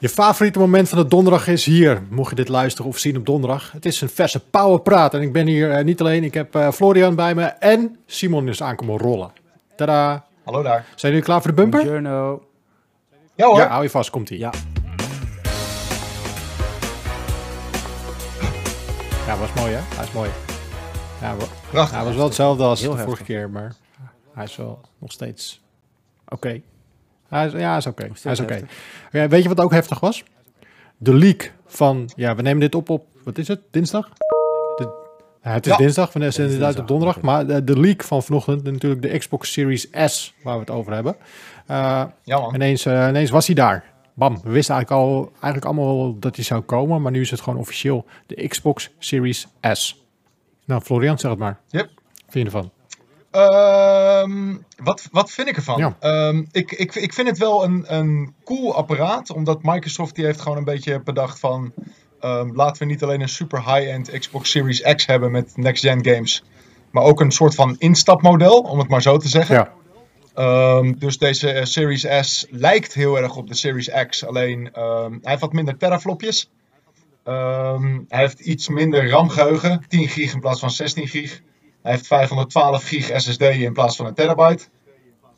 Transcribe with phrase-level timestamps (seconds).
[0.00, 2.02] Je favoriete moment van de donderdag is hier.
[2.10, 3.72] Mocht je dit luisteren of zien op donderdag.
[3.72, 5.14] Het is een verse powerpraat.
[5.14, 6.24] En ik ben hier eh, niet alleen.
[6.24, 7.42] Ik heb eh, Florian bij me.
[7.44, 9.32] En Simon is aankomen rollen.
[9.76, 10.24] Tada.
[10.44, 10.86] Hallo daar.
[10.94, 11.80] Zijn jullie klaar voor de bumper?
[11.80, 12.42] Buongiorno.
[13.34, 13.56] Ja hoor.
[13.58, 14.10] Ja, hou je vast.
[14.10, 14.38] Komt-ie.
[14.38, 14.50] Ja.
[19.26, 19.80] Ja, was mooi hè?
[19.96, 20.30] Hij is mooi.
[21.20, 21.34] Ja,
[21.70, 21.96] Prachtig.
[21.96, 23.14] hij was wel hetzelfde als Heel de heftig.
[23.16, 23.50] vorige keer.
[23.50, 23.74] Maar
[24.34, 25.60] hij is wel nog steeds
[26.28, 26.60] oké.
[27.30, 28.08] Hij is, ja, is oké.
[28.22, 28.66] Hij is oké.
[29.10, 30.24] weet je wat ook heftig was?
[30.96, 32.10] De leak van...
[32.16, 33.06] Ja, we nemen dit op op...
[33.24, 33.60] Wat is het?
[33.70, 34.08] Dinsdag?
[34.76, 34.88] De,
[35.42, 35.78] ja, het is Ja.
[35.78, 36.12] dinsdag.
[36.12, 37.20] We uit dinsdag, op donderdag.
[37.20, 40.92] Maar de, de leak van vanochtend, natuurlijk de Xbox Series S, waar we het over
[40.92, 41.16] hebben.
[41.66, 42.54] Eh, Ja man.
[42.54, 43.84] ineens, eh, ineens was hij daar.
[44.14, 47.40] Bam, we wisten eigenlijk al eigenlijk allemaal dat hij zou komen, maar nu is het
[47.40, 50.04] gewoon officieel de Xbox Series S.
[50.64, 51.58] Nou, Florian, zeg het maar.
[51.68, 51.90] Yep.
[51.94, 52.70] Wat vind je ervan?
[53.30, 55.78] Ehm, wat, wat vind ik ervan?
[55.78, 55.96] Ja.
[56.00, 60.40] Ehm, ik, ik, ik vind het wel een, een cool apparaat, omdat Microsoft die heeft
[60.40, 61.72] gewoon een beetje bedacht van...
[62.20, 66.44] ehm, laten we niet alleen een super high-end Xbox Series X hebben met next-gen games,
[66.90, 69.54] maar ook een soort van instapmodel, om het maar zo te zeggen.
[69.54, 74.26] Ja, dus deze eh, Series S lijkt heel erg op de Series X.
[74.26, 76.50] Alleen hij heeft wat minder teraflopjes.
[77.24, 79.84] Hij heeft iets minder RAM-geheugen.
[79.88, 81.40] 10 gig in plaats van 16 gig.
[81.82, 84.64] Hij heeft 512 gig SSD in plaats van een terabyte.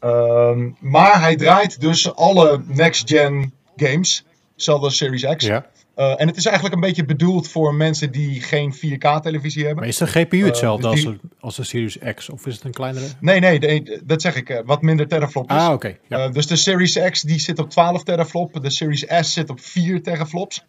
[0.01, 4.25] Ehm, maar hij draait dus alle next-gen games.
[4.57, 5.45] Zelfs als Series X.
[5.45, 5.67] ja.
[5.95, 9.79] Eh, en het is eigenlijk een beetje bedoeld voor mensen die geen 4K-televisie hebben.
[9.81, 12.31] Maar is de GPU hetzelfde dus als, die- de, als de Series X?
[12.31, 13.07] Of is het een kleinere?
[13.21, 14.49] Nee, nee, dat zeg ik.
[14.49, 15.59] eh, wat minder teraflopjes.
[15.61, 15.97] Ah, oké.
[16.09, 16.29] Ja.
[16.29, 18.63] Dus de Series X die zit op 12 teraflop.
[18.63, 20.65] De Series S zit op 4 teraflops.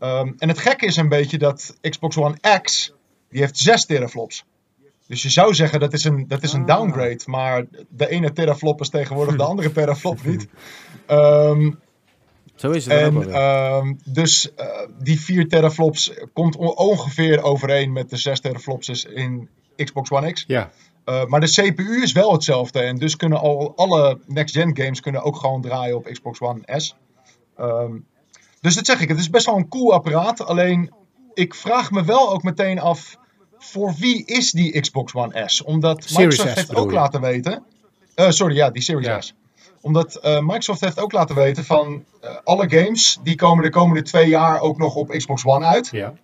[0.00, 2.92] Um, en het gekke is een beetje dat Xbox One X,
[3.30, 4.44] die heeft 6 teraflops.
[5.08, 6.76] Dus je zou zeggen dat is een, dat is een Ah.
[6.76, 7.20] downgrade.
[7.26, 10.48] Maar de ene teraflop is tegenwoordig de andere teraflop niet.
[11.10, 11.78] Um,
[12.56, 14.66] Zo is het en ehm, dus eh,
[14.98, 20.44] die 4 teraflops komt on- ongeveer overeen met de 6 teraflops in Xbox One X.
[20.46, 20.70] ja.
[21.08, 22.80] Uh, maar de CPU is wel hetzelfde.
[22.80, 26.96] En dus kunnen al alle next-gen games kunnen ook gewoon draaien op Xbox One S.
[27.56, 27.92] Ehm,
[28.60, 30.44] dus dat zeg ik, het is best wel een cool apparaat.
[30.46, 30.92] Alleen,
[31.34, 33.16] ik vraag me wel ook meteen af...
[33.58, 35.62] voor wie is die Xbox One S?
[35.62, 36.96] Omdat Series Microsoft S heeft ook je?
[36.96, 37.62] laten weten...
[38.14, 39.20] eh, sorry, ja, die Series Ja.
[39.20, 39.34] S.
[39.80, 42.04] Omdat eh, Microsoft heeft ook laten weten van...
[42.20, 45.88] eh, alle games, die komen de komende twee jaar ook nog op Xbox One uit.
[45.92, 46.14] ja.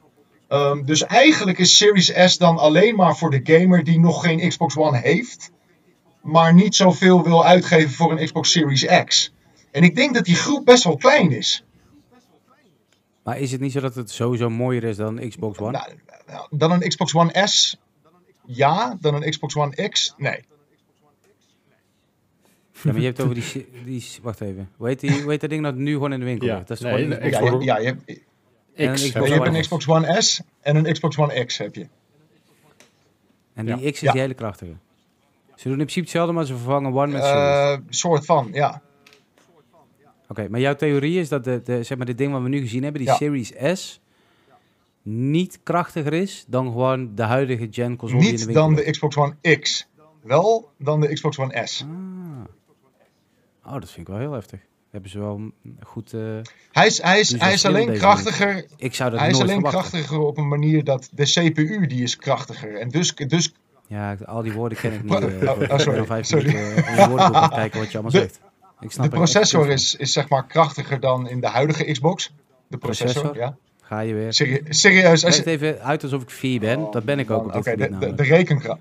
[0.48, 4.48] Ehm, dus eigenlijk is Series S dan alleen maar voor de gamer die nog geen
[4.48, 5.50] Xbox One heeft,
[6.22, 9.32] maar niet zoveel wil uitgeven voor een Xbox Series X.
[9.70, 11.64] En ik denk dat die groep best wel klein is.
[13.22, 15.70] Maar is het niet zo dat het sowieso mooier is dan Xbox One?
[15.70, 15.92] Nou,
[16.26, 17.76] nou, dan een Xbox One S,
[18.46, 18.96] ja.
[19.00, 20.44] Dan een Xbox One X, nee.
[22.82, 24.04] Ja, maar je hebt over die, die...
[24.22, 24.68] Wacht even.
[24.76, 26.54] Hoe heet, die, hoe heet dat ding dat nu gewoon in de winkel Ja.
[26.54, 26.68] ligt?
[26.68, 28.20] Dat is Nee, gewoon nee, Xbox Ja, ja, je, hebt,
[28.74, 29.02] En een X.
[29.02, 29.62] Xbox je hebt One een.
[29.62, 31.86] Xbox One S en een Xbox One X heb je.
[33.54, 33.90] En die Ja.
[33.90, 34.12] X is Ja.
[34.12, 34.72] die hele krachtige.
[35.54, 37.38] Ze doen in principe hetzelfde, maar ze vervangen One met Series.
[37.40, 38.82] Eh soort van, ja.
[40.32, 42.60] Oké, maar jouw theorie is dat de, de, zeg maar, dit ding wat we nu
[42.60, 43.16] gezien hebben, die Ja.
[43.16, 44.00] Series S,
[45.02, 48.74] niet krachtiger is dan gewoon de huidige gen console die in de Niet winkel dan
[48.84, 49.88] de Xbox One X.
[50.22, 51.84] Wel dan de Xbox One S.
[53.64, 53.74] Ah.
[53.74, 54.60] Oh, dat vind ik wel heel heftig.
[54.90, 55.40] Hebben ze wel
[55.82, 56.12] goed...
[56.12, 56.20] eh,
[56.72, 59.80] Hij is, hij is, hij is alleen krachtiger ik zou dat Hij is alleen verwachten.
[59.90, 62.74] krachtiger op een manier dat de CPU die is krachtiger.
[62.78, 63.52] En dus, dus
[63.86, 65.12] Ja, al die woorden ken ik niet.
[65.12, 68.40] Oh, eh, oh, ik ben sorry, minuten het kijken wat je allemaal De- zegt.
[68.82, 72.32] Ik snap de processor is, is zeg maar krachtiger dan in de huidige Xbox.
[72.68, 73.46] De processor, Processor?
[73.46, 73.56] ja.
[73.82, 74.32] Ga je weer.
[74.32, 75.24] Serie- serieus.
[75.24, 76.86] Als Het je, even uit alsof ik vier ben.
[76.90, 78.80] Dat ben ik ook op Oké, dit de, de, de rekenkracht.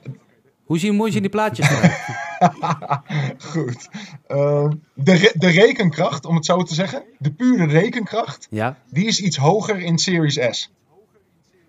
[0.63, 1.67] Hoe zien hoe zien die plaatjes?
[3.51, 3.89] Goed.
[4.27, 7.03] Ehm, de, re- de rekenkracht, om het zo te zeggen.
[7.17, 8.47] De pure rekenkracht.
[8.49, 8.77] ja?
[8.89, 10.71] Die is iets hoger in Series S.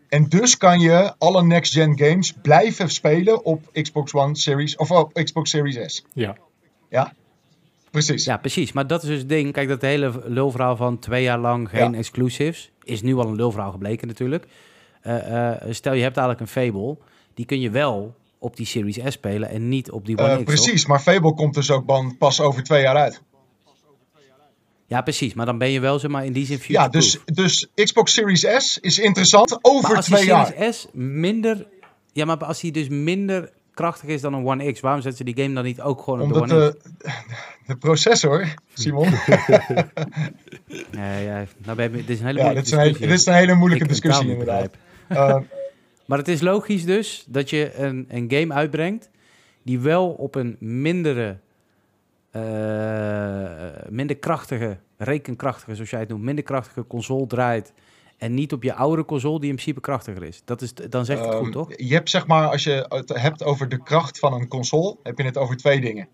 [0.09, 4.77] En dus kan je alle next-gen games blijven spelen op Xbox One Series.
[4.77, 6.05] Of op Xbox Series S.
[6.13, 6.37] Ja.
[6.89, 7.13] Ja?
[7.93, 8.25] Precies.
[8.25, 8.73] ja, precies.
[8.73, 9.53] Maar dat is dus het ding.
[9.53, 11.99] Kijk, dat hele lulverhaal van twee jaar lang geen Ja.
[11.99, 12.71] exclusives...
[12.83, 14.47] is nu al een lulverhaal gebleken natuurlijk.
[15.03, 16.97] Eh, eh, stel, je hebt eigenlijk een Fable.
[17.35, 20.33] Die kun je wel op die Series S spelen en niet op die One Eh,
[20.33, 20.55] X, toch?
[20.55, 23.23] precies, maar Fable komt dus ook pas over twee jaar uit.
[24.87, 25.35] Ja, precies.
[25.35, 28.47] Maar dan ben je wel, zeg maar, in die zin Ja, dus, dus Xbox Series
[28.59, 30.47] S is interessant over Maar als die twee jaar.
[30.47, 31.67] Series S minder...
[32.13, 34.81] Ja, maar als die dus minder krachtig is dan een One X...
[34.81, 36.85] waarom zetten ze die game dan niet ook gewoon op Omdat de One X?
[36.99, 37.13] de,
[37.67, 39.09] de processor, Simon.
[40.91, 42.89] Ja, ja, nou ben je, dit is een hele ja, moeilijke dit is, een hele,
[42.89, 43.07] discussie.
[43.07, 44.71] dit is een hele moeilijke Ik discussie inderdaad.
[45.09, 45.43] begrijp.
[45.49, 45.59] Eh,
[46.07, 49.11] Maar het is logisch dus dat je een, een game uitbrengt...
[49.63, 51.37] die wel op een mindere
[52.31, 52.43] eh,
[53.89, 57.73] minder krachtige, rekenkrachtige, zoals jij het noemt, minder krachtige console draait
[58.23, 60.43] en niet op je oude console die in principe krachtiger is.
[60.45, 61.69] Dat is dan zegt het goed, Ehm, toch?
[61.77, 65.19] Je hebt zeg maar, als je het hebt over de kracht van een console, heb
[65.19, 66.09] je het over twee dingen.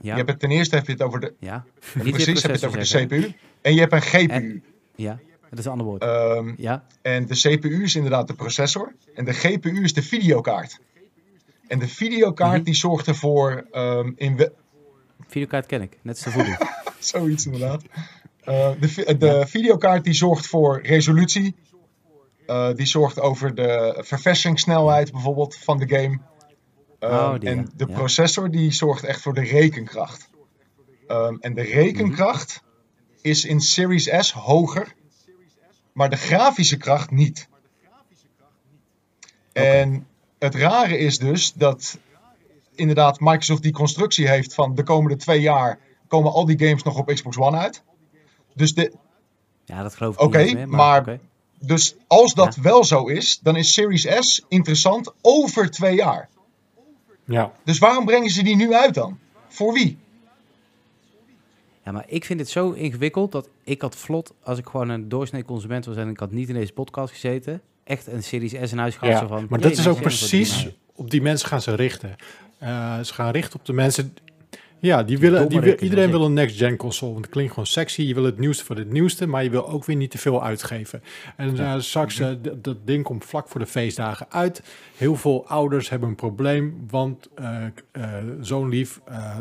[0.00, 1.64] Ja, Je hebt het, ten eerste heb je het over de, ja.
[1.92, 3.06] Precies, heb je het over de.
[3.06, 3.32] CPU.
[3.62, 4.62] En je hebt een GPU.
[4.94, 5.18] Ja,
[5.50, 6.02] dat is een ander woord.
[6.02, 8.92] Ehm, ja, en de CPU is inderdaad de processor.
[9.14, 10.80] En de GPU is de videokaart.
[11.68, 12.62] En de videokaart Mhm.
[12.64, 14.48] die zorgt ervoor, ehm, in
[15.28, 16.54] videokaart ken ik, net als de voodoo.
[16.98, 17.82] zoiets inderdaad.
[18.44, 21.54] Eh, de vi- de videokaart die zorgt voor resolutie.
[22.46, 26.18] Eh, die zorgt over de verversingssnelheid bijvoorbeeld van de game.
[26.98, 27.94] Ehm, Oh, die, en de Ja.
[27.94, 30.28] processor die zorgt echt voor de rekenkracht.
[31.06, 32.62] Ehm, en de rekenkracht
[33.20, 34.94] is in Series S hoger,
[35.92, 37.48] maar de grafische kracht niet.
[39.52, 40.06] En
[40.38, 41.98] het rare is dus dat
[42.74, 45.78] inderdaad Microsoft die constructie heeft van de komende twee jaar
[46.08, 47.82] komen al die games nog op Xbox One uit.
[48.60, 48.92] Dus, de,
[49.64, 51.20] Ja, dat geloof ik Oké, niet meer, maar- oké.
[51.58, 52.62] dus als dat Ja.
[52.62, 56.28] wel zo is, dan is Series S interessant over twee jaar.
[57.24, 57.52] Ja.
[57.64, 59.18] Dus waarom brengen ze die nu uit dan?
[59.48, 59.98] Voor wie?
[61.84, 65.08] Ja, maar ik vind het zo ingewikkeld dat ik had vlot, als ik gewoon een
[65.08, 68.72] doorsnee consument was en ik had niet in deze podcast gezeten, echt een Series S
[68.72, 69.14] in huis gehad.
[69.14, 70.72] Ja, zo van, maar dat is ook precies, man.
[70.94, 72.16] op die mensen gaan ze richten.
[72.58, 74.16] Eh, ze gaan richten op de mensen,
[74.80, 78.02] ja, die willen, die wil, iedereen wil een next-gen console, want het klinkt gewoon sexy.
[78.02, 80.44] Je wil het nieuwste voor het nieuwste, maar je wil ook weer niet te veel
[80.44, 81.02] uitgeven.
[81.36, 84.62] En eh, straks, eh, d- dat ding komt vlak voor de feestdagen uit.
[84.96, 88.02] Heel veel ouders hebben een probleem, want eh eh,
[88.40, 89.00] zo'n lief...
[89.04, 89.36] eh,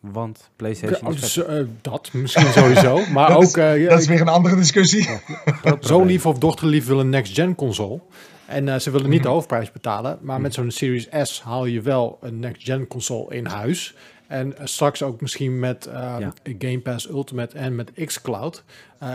[0.00, 3.42] Want PlayStation ja, eh, dat misschien sowieso, maar Dat ook...
[3.42, 5.08] is- eh, Dat is weer een andere discussie.
[5.80, 8.00] Zo'n lief of dochterlief wil een next-gen console.
[8.46, 10.18] En eh, ze willen niet de hoofdprijs betalen.
[10.22, 13.94] Maar met zo'n Series S haal je wel een next-gen console in huis.
[14.26, 16.32] En eh, straks ook misschien met eh, Ja.
[16.58, 18.64] Game Pass Ultimate en met xCloud.
[18.98, 19.08] eh,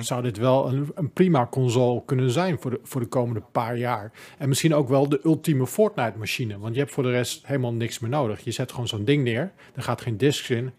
[0.00, 3.76] Zou dit wel een, een prima console kunnen zijn voor de, voor de komende paar
[3.76, 4.12] jaar.
[4.38, 6.58] En misschien ook wel de ultieme Fortnite-machine.
[6.58, 8.40] Want je hebt voor de rest helemaal niks meer nodig.
[8.44, 9.52] Je zet gewoon zo'n ding neer.
[9.74, 10.72] Er gaat geen discs in.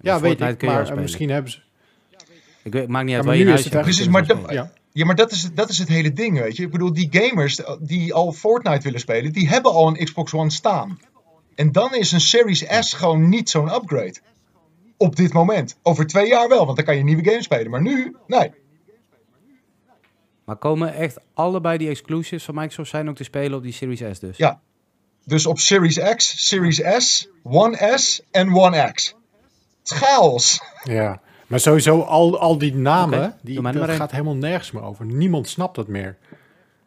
[0.00, 0.72] Ja, weet Fortnite ik.
[0.72, 1.58] Maar misschien hebben ze...
[2.62, 4.52] Ik weet, maakt niet uit waar je huis hebt, Precies, maar.
[4.52, 4.72] Ja.
[4.92, 6.62] Ja, maar dat is, dat is het hele ding, weet je.
[6.62, 10.50] Ik bedoel, die gamers die al Fortnite willen spelen, die hebben al een Xbox One
[10.50, 10.98] staan.
[11.54, 14.20] En dan is een Series S gewoon niet zo'n upgrade.
[14.96, 15.78] Op dit moment.
[15.82, 17.70] Over twee jaar wel, want dan kan je nieuwe games spelen.
[17.70, 18.50] Maar nu, nee.
[20.44, 24.16] Maar komen echt allebei die exclusives van Microsoft zijn ook te spelen op die Series
[24.16, 24.36] S dus?
[24.36, 24.60] Ja.
[25.24, 29.14] Dus op Series X, Series S, One S en One X.
[29.82, 30.60] Het is chaos.
[30.82, 35.04] Ja, maar sowieso al, al die namen, die, dat gaat helemaal nergens meer over.
[35.04, 36.16] Niemand snapt dat meer.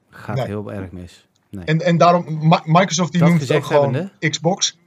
[0.09, 0.45] Gaat Nee.
[0.45, 1.27] heel erg mis.
[1.49, 1.65] Nee.
[1.65, 2.25] En, en daarom,
[2.65, 4.29] Microsoft die Dat noemt het ook gewoon hebbende.
[4.29, 4.77] Xbox.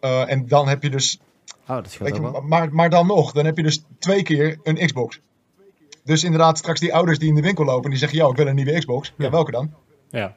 [0.00, 1.18] Eh, en dan heb je dus
[1.62, 4.86] oh, dat Weet je, maar, maar dan nog, dan heb je dus twee keer een
[4.86, 5.20] Xbox.
[6.04, 8.46] Dus inderdaad, straks die ouders die in de winkel lopen, die zeggen, ja, ik wil
[8.46, 9.12] een nieuwe Xbox.
[9.16, 9.30] Ja, Ja.
[9.30, 9.74] welke dan?
[10.10, 10.36] Ja,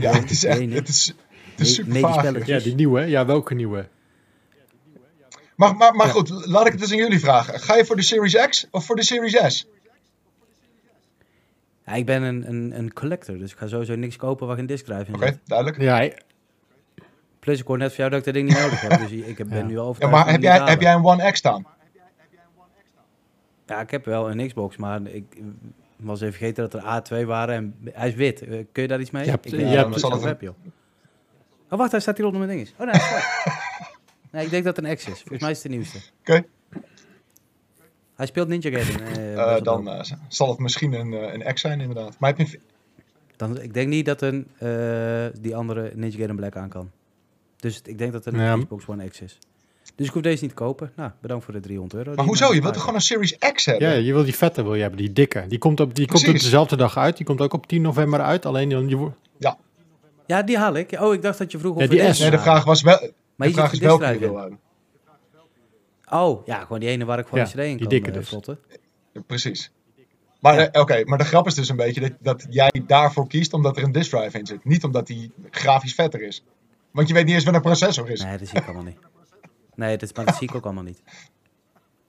[0.00, 1.14] Ja, het is echt, het is,
[1.50, 2.46] het is super nee, vaag.
[2.46, 3.00] ja die nieuwe.
[3.00, 3.88] Ja, welke nieuwe?
[5.62, 6.12] Maar, maar, maar Ja.
[6.12, 7.60] goed, laat ik het eens aan jullie vragen.
[7.60, 9.66] Ga je voor de Series X of voor de Series S?
[11.86, 14.66] Ja, ik ben een, een, een collector, dus ik ga sowieso niks kopen waar geen
[14.66, 15.80] disk drive in Oké, duidelijk.
[15.80, 16.10] Ja,
[17.38, 19.36] Plus ik hoor net van jou dat ik dat ding niet nodig heb, dus ik
[19.48, 19.64] ben Ja.
[19.64, 21.66] nu al Ja, maar heb jij, heb jij een One X staan?
[23.66, 25.24] Ja, ik heb wel een Xbox, maar ik
[25.96, 28.40] was even vergeten dat er A2 waren en hij is wit.
[28.42, 29.24] Eh, Kun je daar iets mee?
[29.24, 30.54] Je hebt- ik je zal het heb, joh.
[31.70, 32.70] Oh, wacht, hij staat hier onder mijn ding.
[32.78, 33.00] Oh, nee.
[34.32, 35.18] nee, ik denk dat het een X is.
[35.18, 35.98] Volgens mij is het de nieuwste.
[36.20, 36.44] Oké,
[38.14, 39.06] Hij speelt Ninja Gaiden.
[39.16, 42.16] eh, eh, dan eh, zal het misschien een, eh, een X zijn inderdaad.
[42.18, 42.62] Maar heb je een...
[43.36, 46.90] dan, ik denk niet dat een, eh, die andere Ninja Gaiden Black aan kan.
[47.56, 48.56] Dus ik denk dat het een Ja.
[48.58, 49.38] Xbox One X is.
[49.96, 50.92] Dus ik hoef deze niet te kopen.
[50.96, 52.14] Nou, bedankt voor de 300 euro.
[52.16, 52.54] Maar hoezo?
[52.54, 53.88] Je wilt toch gewoon een Series X hebben?
[53.88, 55.44] ja, je wil die vette wil je hebben, die dikke.
[55.48, 57.16] Die komt op, die komt op dezelfde dag uit.
[57.16, 58.46] Die komt ook op 10 november uit.
[58.46, 59.14] Alleen dan je wo-
[60.26, 60.92] Ja, die haal ik.
[61.00, 62.18] Oh, ik dacht dat je vroeg of Ja, die S.
[62.18, 63.10] Nee, de vraag was wel...
[63.54, 64.40] Maar je je disc drive wil in.
[64.40, 64.58] hebben.
[66.10, 68.16] Oh, ja, gewoon die ene waar ik gewoon Ja, een CD in die dikke eh,
[68.16, 68.28] dus.
[68.28, 68.58] slotten.
[69.12, 69.72] Ja, Precies.
[70.40, 70.70] Maar, Ja.
[70.70, 73.76] eh, oké, maar de grap is dus een beetje dat, dat jij daarvoor kiest omdat
[73.76, 74.64] er een disk drive in zit.
[74.64, 76.44] Niet omdat die grafisch vetter is.
[76.90, 78.22] Want je weet niet eens wat een processor is.
[78.24, 78.98] Nee, dat zie ik allemaal niet.
[79.74, 81.02] Nee, dat, maar dat zie ik ook allemaal niet.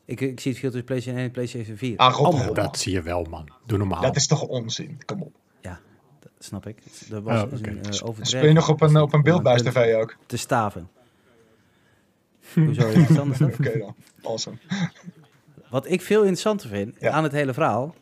[0.06, 1.98] Ik, ik zie het verschil tussen PlayStation 1 en PlayStation 4.
[1.98, 2.56] Ah, god, god.
[2.56, 3.50] dat zie je wel, man.
[3.66, 4.02] Doe normaal.
[4.02, 5.02] Dat is toch onzin?
[5.06, 5.36] Kom op.
[5.62, 5.80] Ja,
[6.20, 6.78] dat snap ik.
[7.10, 8.16] Dat was Oh, dus een uh.
[8.22, 10.18] Speel je nog op een, op een beeldbuis punt tv ook?
[10.26, 10.90] Te staven.
[12.54, 13.50] Hoezo is het iets anders dan?
[13.60, 13.96] Oké dan.
[14.24, 14.58] Awesome.
[15.70, 17.12] Wat ik veel interessanter vind Ja.
[17.12, 17.96] aan het hele verhaal...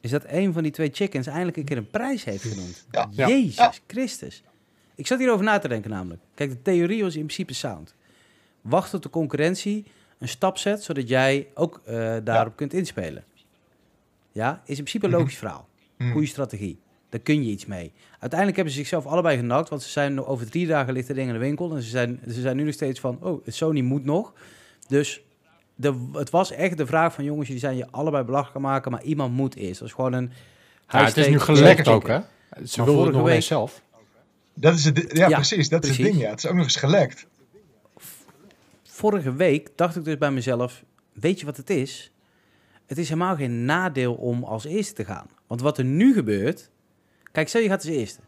[0.00, 2.86] is dat een van die twee chickens eindelijk een keer een prijs heeft genoemd.
[2.90, 3.08] Ja.
[3.10, 3.72] Jezus Ja.
[3.86, 4.42] Christus.
[4.94, 6.20] Ik zat hierover na te denken namelijk.
[6.34, 7.94] Kijk, de theorie was in principe sound.
[8.60, 9.84] Wacht tot de concurrentie
[10.18, 13.24] een stap zet, zodat jij ook eh, daarop kunt inspelen.
[14.32, 15.20] Ja, is in principe een Mhm.
[15.20, 15.68] logisch verhaal.
[15.98, 16.12] Mhm.
[16.12, 16.78] Goede strategie.
[17.08, 17.92] Daar kun je iets mee.
[18.10, 21.26] Uiteindelijk hebben ze zichzelf allebei genakt, want ze zijn over drie dagen ligt er ding
[21.26, 21.74] in de winkel.
[21.74, 24.32] En ze zijn, ze zijn nu nog steeds van, oh, Sony moet nog.
[24.86, 25.22] Dus
[25.74, 28.90] de, het was echt de vraag van, jongens, jullie zijn je allebei belachelijk gaan maken,
[28.90, 29.78] maar iemand moet eerst.
[29.78, 30.30] Dat is gewoon een...
[30.88, 32.18] Ja, het is nu gelekt ook, hè?
[32.18, 32.24] Ze
[32.54, 33.82] wilden het vorige nog week- zelf.
[34.54, 35.68] Dat is het, ja, Ja, precies.
[35.68, 36.30] Dat is het ding, ja.
[36.30, 37.26] Het is ook nog eens gelekt.
[38.82, 42.12] vorige week dacht ik dus bij mezelf, weet je wat het is?
[42.86, 45.26] Het is helemaal geen nadeel om als eerste te gaan.
[45.46, 46.70] Want wat er nu gebeurt,
[47.38, 48.20] kijk, stel je gaat als eerste.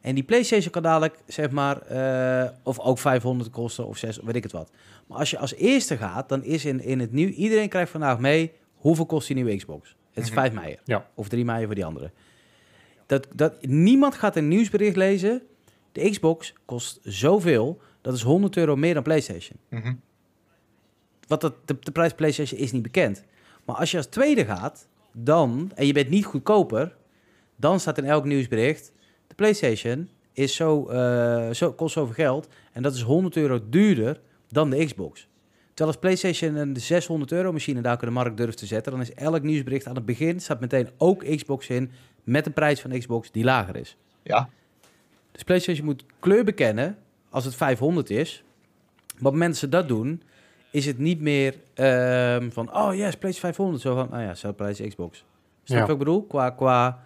[0.00, 4.36] En die PlayStation kan dadelijk, zeg maar, eh, of ook 500 kosten of 6, weet
[4.36, 4.70] ik het wat.
[5.06, 8.18] Maar als je als eerste gaat, dan is in, in het nieuw, iedereen krijgt vandaag
[8.18, 9.96] mee, hoeveel kost die nieuwe Xbox?
[10.12, 10.40] Het is Mhm.
[10.40, 10.78] 5 mei.
[10.84, 11.06] Ja.
[11.14, 12.10] Of 3 mei voor die andere.
[13.06, 15.42] Dat, dat, niemand gaat een nieuwsbericht lezen.
[15.92, 19.58] De Xbox kost zoveel, dat is 100 euro meer dan PlayStation.
[19.68, 19.94] Mhm.
[21.26, 23.24] Wat dat, de, de prijs PlayStation is niet bekend.
[23.64, 26.96] Maar als je als tweede gaat, dan, en je bent niet goedkoper,
[27.60, 28.92] dan staat in elk nieuwsbericht,
[29.26, 34.20] de PlayStation is zo, eh, zo, kost zoveel geld en dat is 100 euro duurder
[34.48, 35.28] dan de Xbox.
[35.74, 39.00] Terwijl als PlayStation een 600 euro machine daar op de markt durft te zetten, dan
[39.00, 41.90] is elk nieuwsbericht aan het begin, staat meteen ook Xbox in
[42.24, 43.96] met een prijs van Xbox die lager is.
[44.22, 44.48] Ja,
[45.32, 46.96] Dus PlayStation moet kleur bekennen
[47.30, 48.44] als het 500 is.
[49.12, 50.22] Het moment dat doen,
[50.70, 53.82] is het niet meer ehm, van, oh yes, PlayStation 500.
[53.82, 55.16] Zo van, nou ja, zelfde prijs Xbox.
[55.16, 55.26] Snap
[55.64, 55.80] je Ja.
[55.80, 56.22] wat ik bedoel?
[56.26, 57.02] Qua, qua,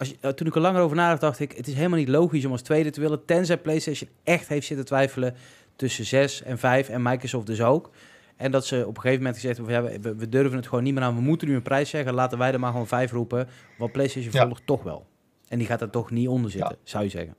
[0.00, 2.08] als je, eh, toen ik er langer over nadacht, dacht ik, het is helemaal niet
[2.08, 5.34] logisch om als tweede te willen, tenzij PlayStation echt heeft zitten twijfelen
[5.76, 7.90] tussen 6 en 5 en Microsoft dus ook.
[8.36, 10.84] En dat ze op een gegeven moment gezegd hebben, ja, we, we durven het gewoon
[10.84, 13.12] niet meer aan, we moeten nu een prijs zeggen, laten wij er maar gewoon 5
[13.12, 14.44] roepen, want PlayStation Ja.
[14.46, 15.06] volgt toch wel.
[15.48, 17.34] En die gaat er toch niet onder zitten, zou je zeggen.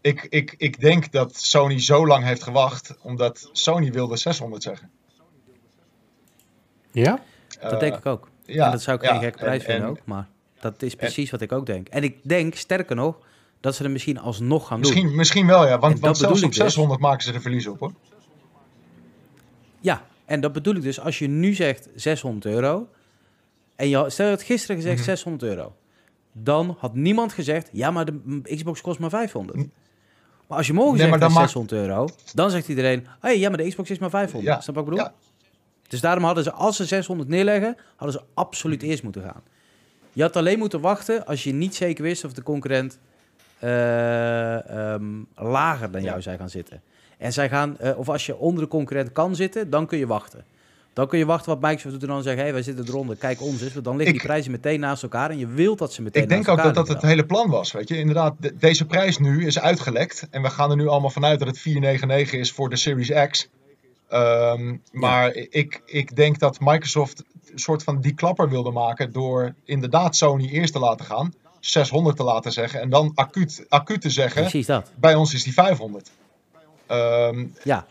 [0.00, 4.90] ik, ik, ik denk dat Sony zo lang heeft gewacht, omdat Sony wilde 600 zeggen.
[6.90, 7.20] Ja?
[7.60, 8.28] Dat Eh, denk ik ook.
[8.44, 9.98] ja, en dat zou ik ja, geen gekke prijs en- vinden en ook.
[10.04, 10.28] Maar
[10.72, 11.88] dat is precies wat ik ook denk.
[11.88, 13.18] En ik denk, sterker nog,
[13.60, 15.14] dat ze er misschien alsnog gaan doen.
[15.14, 15.78] Misschien, wel, ja.
[15.78, 16.56] Want, want zelfs op ik dus.
[16.62, 17.92] 600 maken ze er verlies op, hoor.
[19.80, 21.00] Ja, en dat bedoel ik dus.
[21.00, 22.88] Als je nu zegt 600 euro...
[23.76, 25.04] En je, stel je had gisteren gezegd Mhm.
[25.04, 25.74] 600 euro.
[26.32, 27.68] Dan had niemand gezegd...
[27.72, 29.58] Ja, maar de Xbox kost maar 500.
[30.48, 32.08] Maar als je morgen Nee, zegt dan is maakt- 600 euro...
[32.34, 33.06] Dan zegt iedereen...
[33.20, 34.54] Hey, ja, maar de Xbox is maar 500.
[34.54, 35.04] Ja, Snap wat ik bedoel?
[35.06, 35.14] ja.
[35.88, 37.76] Dus daarom hadden ze, als ze 600 neerleggen...
[37.96, 39.42] hadden ze absoluut eerst moeten gaan.
[40.14, 42.24] Je had alleen moeten wachten als je niet zeker wist...
[42.24, 42.98] of de concurrent
[43.58, 45.04] eh, ehm,
[45.36, 46.08] lager dan Ja.
[46.08, 46.80] jou zou gaan zitten.
[47.18, 50.06] En zij gaan, eh, of als je onder de concurrent kan zitten, dan kun je
[50.06, 50.44] wachten.
[50.92, 53.40] Dan kun je wachten wat Microsoft doet en dan zeggen, hé, wij zitten eronder, kijk
[53.42, 53.72] ons eens.
[53.72, 56.22] Want dan liggen Ik- die prijzen meteen naast elkaar en je wilt dat ze meteen
[56.22, 57.96] Ik denk naast ook dat dat het hele plan was, weet je.
[57.98, 60.26] Inderdaad, de- deze prijs nu is uitgelekt.
[60.30, 63.48] En we gaan er nu allemaal vanuit dat het 499 is voor de Series X.
[64.14, 69.54] Ehm, maar ik, ik denk dat Microsoft een soort van die klapper wilde maken door
[69.64, 71.34] inderdaad Sony eerst te laten gaan.
[71.60, 74.90] 600 te laten zeggen en dan acuut, acuut te zeggen, Precies dat.
[74.96, 76.10] bij ons is die 500.
[76.86, 77.86] Ehm, Ja.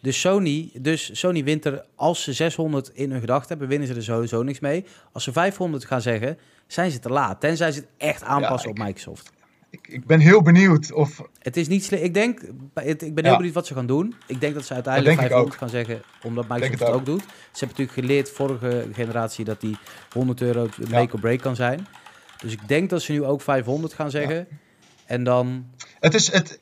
[0.00, 3.94] Dus Sony, dus Sony wint er, als ze 600 in hun gedachten hebben, winnen ze
[3.94, 4.84] er sowieso niks mee.
[5.12, 7.40] Als ze 500 gaan zeggen, zijn ze te laat.
[7.40, 9.30] Tenzij ze het echt aanpassen ik- op Microsoft.
[9.70, 11.22] Ik, ik ben heel benieuwd of...
[11.38, 12.02] Het is niet slim.
[12.02, 13.36] Ik denk, ik ben heel Ja.
[13.36, 14.14] benieuwd wat ze gaan doen.
[14.26, 17.04] Ik denk dat ze uiteindelijk denk ik 500 gaan zeggen, omdat Microsoft het ook ook.
[17.06, 17.20] doet.
[17.22, 19.76] Ze hebben natuurlijk geleerd vorige generatie dat die
[20.12, 21.86] 100 euro make or break kan zijn.
[22.38, 24.48] Dus ik denk dat ze nu ook 500 gaan zeggen.
[25.06, 25.66] En dan,
[26.00, 26.58] Het is, het,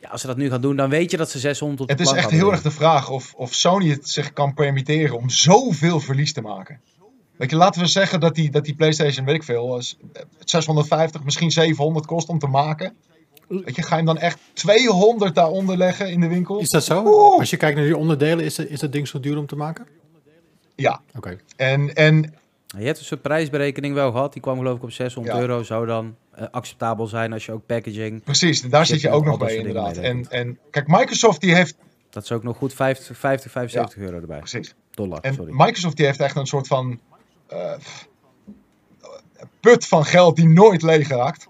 [0.00, 1.92] ja, als ze dat nu gaan doen, dan weet je dat ze 600 op de
[1.92, 5.28] Het is echt heel erg de vraag of, of Sony het zich kan permitteren om
[5.30, 6.80] zoveel verlies te maken.
[7.38, 10.22] Weet je, laten we zeggen dat die, dat die PlayStation, weet ik veel, is, eh,
[10.44, 12.94] 650, misschien 700 kost om te maken.
[13.48, 16.58] Weet je, ga je hem dan echt 200 daaronder leggen in de winkel?
[16.58, 17.02] Is dat zo?
[17.06, 17.38] Oeh.
[17.38, 19.56] Als je kijkt naar die onderdelen, is, dat- is dat ding zo duur om te
[19.56, 19.86] maken?
[20.74, 21.36] Ja, Oké.
[21.56, 22.34] en, en
[22.78, 24.32] Je hebt een soort prijsberekening wel gehad.
[24.32, 25.40] Die kwam geloof ik op 600 Ja.
[25.42, 25.62] euro.
[25.62, 28.22] Zou dan eh, acceptabel zijn als je ook packaging...
[28.24, 29.96] precies, daar zit je ook nog bij inderdaad.
[29.96, 31.76] En, en kijk, Microsoft die heeft,
[32.10, 34.38] Dat is ook nog goed 50, 50 75 euro erbij.
[34.38, 35.52] precies, Dollar, En sorry.
[35.54, 37.00] Microsoft die heeft echt een soort van
[37.48, 37.72] eh,
[39.60, 41.48] put van geld die nooit leeg raakt.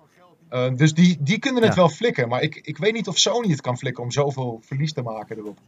[0.48, 1.78] Eh, dus die, die kunnen het Ja.
[1.80, 2.28] wel flikken.
[2.28, 5.36] Maar ik, ik weet niet of Sony het kan flikken om zoveel verlies te maken
[5.38, 5.58] erop.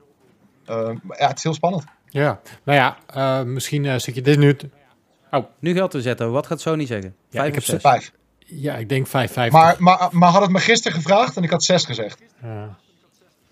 [0.64, 1.85] Eh, maar ja, het is heel spannend.
[2.08, 4.56] Ja, nou ja, eh, misschien eh zit je dit nu...
[4.56, 4.70] te-
[5.58, 6.32] Nu geld te zetten.
[6.32, 7.14] Wat gaat Sony zeggen?
[7.30, 7.80] Ja, Vijf ik of heb zes?
[7.90, 8.12] Vijf.
[8.38, 9.12] Ja, ik denk 5,50.
[9.50, 12.23] Maar, maar, maar had het me gisteren gevraagd en ik had zes gezegd.
[12.42, 12.76] Ja.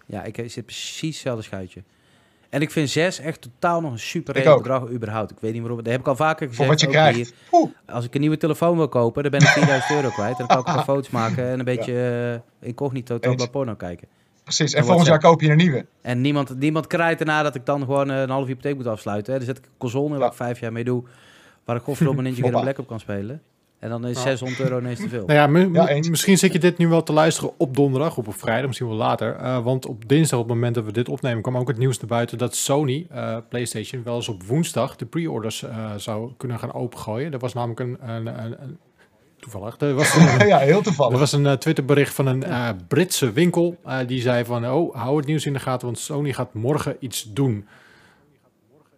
[0.06, 1.82] Ja, ik zit precies hetzelfde schuitje.
[2.50, 5.30] En ik vind 6 echt totaal nog een super redelijk bedrag überhaupt.
[5.30, 5.82] Ik weet niet waarom.
[5.82, 6.56] Dat heb ik al vaker gezegd.
[6.56, 7.16] Voor wat je ook krijgt.
[7.16, 7.32] hier.
[7.52, 10.38] Oeh, Als ik een nieuwe telefoon wil kopen, dan ben ik 4000 euro kwijt.
[10.38, 13.18] En dan kan ik een paar foto's maken en een beetje eh, incognito.
[13.18, 14.08] Tabla porno kijken.
[14.42, 14.72] precies.
[14.72, 15.86] En En volgend jaar koop je een nieuwe.
[16.02, 19.32] En niemand, niemand krijgt erna dat ik dan gewoon eh, een half hypotheek moet afsluiten.
[19.32, 19.38] Hè.
[19.38, 21.04] Dan zet ik een console in waar ik vijf jaar mee doe.
[21.64, 22.60] Waar ik godverdomme Ninja Gaiden.
[22.60, 23.42] Black op kan spelen.
[23.86, 24.22] En dan is Ja.
[24.22, 25.24] 600 euro ineens te veel.
[25.26, 26.08] Nou ja, mi- Ja, eens.
[26.10, 28.96] misschien zit je dit nu wel te luisteren op donderdag of op vrijdag, misschien wel
[28.96, 29.34] later.
[29.36, 31.98] Eh, want op dinsdag, op het moment dat we dit opnemen, kwam ook het nieuws
[31.98, 36.58] naar buiten dat Sony, eh, PlayStation, wel eens op woensdag de pre-orders eh, zou kunnen
[36.58, 37.32] gaan opengooien.
[37.32, 38.78] Er was namelijk een, een, een, een-
[39.38, 41.18] toevallig, er was een, ja, heel er toevallig.
[41.18, 43.76] was een Twitterbericht van een eh, Britse winkel.
[43.84, 46.96] eh, die zei van, oh, hou het nieuws in de gaten, want Sony gaat morgen
[47.00, 47.66] iets doen.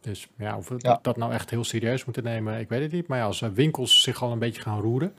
[0.00, 0.98] Dus ja, of we Ja.
[1.02, 3.06] dat nou echt heel serieus moeten nemen, ik weet het niet.
[3.06, 5.12] Maar ja, als eh, winkels zich al een beetje gaan roeren,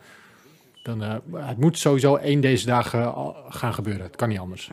[0.84, 4.04] dan uh, het moet sowieso één deze dagen al gaan gebeuren.
[4.04, 4.72] Het kan niet anders.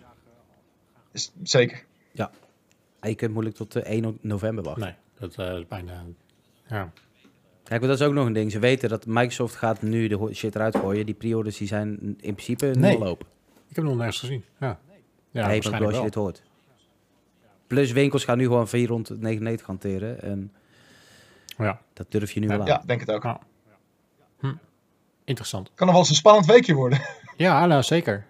[1.13, 1.85] Is- Zeker.
[3.01, 4.83] En je kunt moeilijk tot eh, 1 november wachten.
[4.85, 6.05] Nee, dat uh, is bijna...
[6.69, 6.93] Ja.
[7.65, 8.51] Kijk, maar dat is ook nog een ding.
[8.53, 11.07] Ze weten dat Microsoft gaat nu de shit eruit gooien.
[11.07, 12.99] Die pre-orders die zijn in principe Nee.
[12.99, 13.27] nul open.
[13.47, 14.45] Ik heb hem nog nergens gezien.
[14.61, 14.77] Ja, ja
[15.31, 16.05] nee, maar waarschijnlijk als je wel.
[16.05, 16.43] dit hoort.
[17.67, 20.23] Plus winkels gaan nu gewoon 499 hanteren.
[20.23, 20.53] En
[21.59, 22.67] Ja, dat durf je nu wel aan.
[22.67, 23.23] Ja, denk het ook.
[23.23, 23.41] Ja.
[25.25, 25.71] interessant.
[25.75, 27.01] Kan nog wel eens een spannend weekje worden.
[27.37, 28.27] Ja, nou zeker.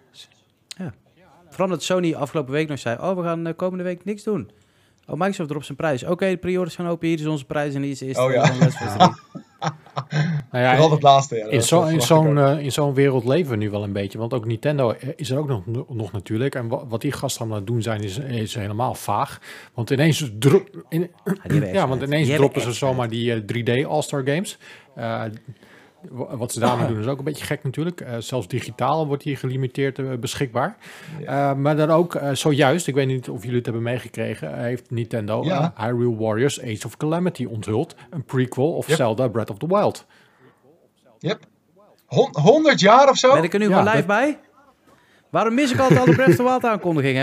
[1.49, 2.97] Vooral dat Sony afgelopen week nog zei...
[2.99, 4.51] oh, we gaan eh, komende week niks doen.
[5.07, 6.03] Oh, Microsoft erop zijn prijs.
[6.03, 7.07] Oké, de pre-orders gaan open.
[7.07, 8.43] Hier is onze prijs en hier is, is Oh, ja.
[8.43, 9.09] de Last of Us 3.
[10.51, 11.35] Nou ja, Vooral het laatste.
[11.35, 11.67] Ja, dat In is
[12.07, 14.17] zo'n eh, in zo'n wereld leven we nu wel een beetje.
[14.17, 16.55] Want ook Nintendo eh, is er ook nog, nog natuurlijk.
[16.55, 19.39] En wa- wat die gasten aan het doen zijn, is, is helemaal vaag.
[19.73, 21.11] Want ineens, dro- in-
[21.73, 23.41] Ja, want ineens droppen ze zomaar die eh,
[23.83, 24.57] 3D All-Star Games.
[24.95, 25.23] Eh,
[26.11, 28.01] wat ze daarmee doen is ook een beetje gek natuurlijk.
[28.01, 30.77] Eh, zelfs digitaal wordt hier gelimiteerd eh, beschikbaar.
[31.25, 34.91] Eh, maar dan ook eh, zojuist, ik weet niet of jullie het hebben meegekregen, heeft
[34.91, 35.73] Nintendo Ja.
[35.77, 37.95] Hyrule Warriors Age of Calamity onthuld.
[38.09, 38.95] Een prequel of Yep.
[38.97, 40.05] Zelda Breath of the Wild.
[41.19, 41.39] Yep.
[42.05, 43.33] Hon- 100 jaar of zo?
[43.33, 44.39] Ben ik er nu Ja, gewoon live dat- bij?
[45.29, 47.21] Waarom mis ik altijd alle Breath of the Wild aankondigingen?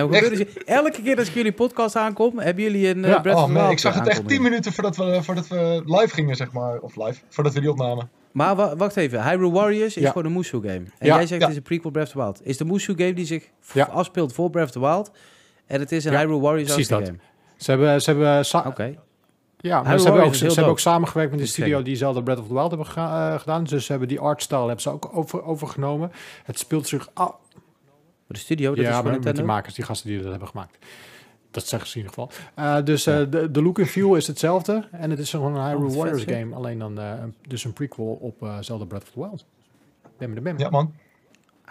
[0.64, 3.52] Elke keer als ik jullie podcast aankom, hebben jullie een Ja, Breath of Oh the
[3.52, 4.42] man, Wild ik zag het echt 10 aankondiging.
[4.48, 6.78] minuten voordat we, voordat we live gingen, zeg maar.
[6.78, 8.10] Of live, voordat we die opnamen.
[8.34, 10.08] Maar wa- wacht even, Hyrule Warriors is Ja.
[10.08, 10.74] gewoon een Musou game.
[10.98, 11.46] En Ja, jij zegt ja.
[11.46, 12.40] het is een prequel Breath of the Wild.
[12.46, 13.50] Is de Musou game die zich
[13.90, 15.10] afspeelt voor Breath of the Wild?
[15.66, 17.04] En het is een Hyrule Warriors precies dat.
[17.04, 17.18] game.
[17.56, 18.94] Ze hebben, ze hebben, Oké.
[19.56, 21.96] ja, maar Hyrule ze hebben, ook, is ze hebben ook samengewerkt met de studio die
[21.96, 23.64] Zelda Breath of the Wild hebben eh, gedaan.
[23.64, 26.12] Dus ze hebben die artstyle hebben ze ook over, overgenomen.
[26.44, 27.34] Het speelt zich af.
[28.26, 30.78] De studio, dat is ja, maar met die makers, die gasten die dat hebben gemaakt.
[31.54, 32.46] Dat zeggen ze in ieder geval.
[32.54, 34.88] Eh, dus eh, de, de look en feel is hetzelfde.
[34.90, 36.54] En het is gewoon een Hyrule Oh, vet, Warriors game.
[36.54, 39.44] Alleen dan eh, een- dus een prequel op eh, Zelda Breath of the Wild.
[40.18, 40.58] Bam, bam.
[40.58, 40.94] Ja man.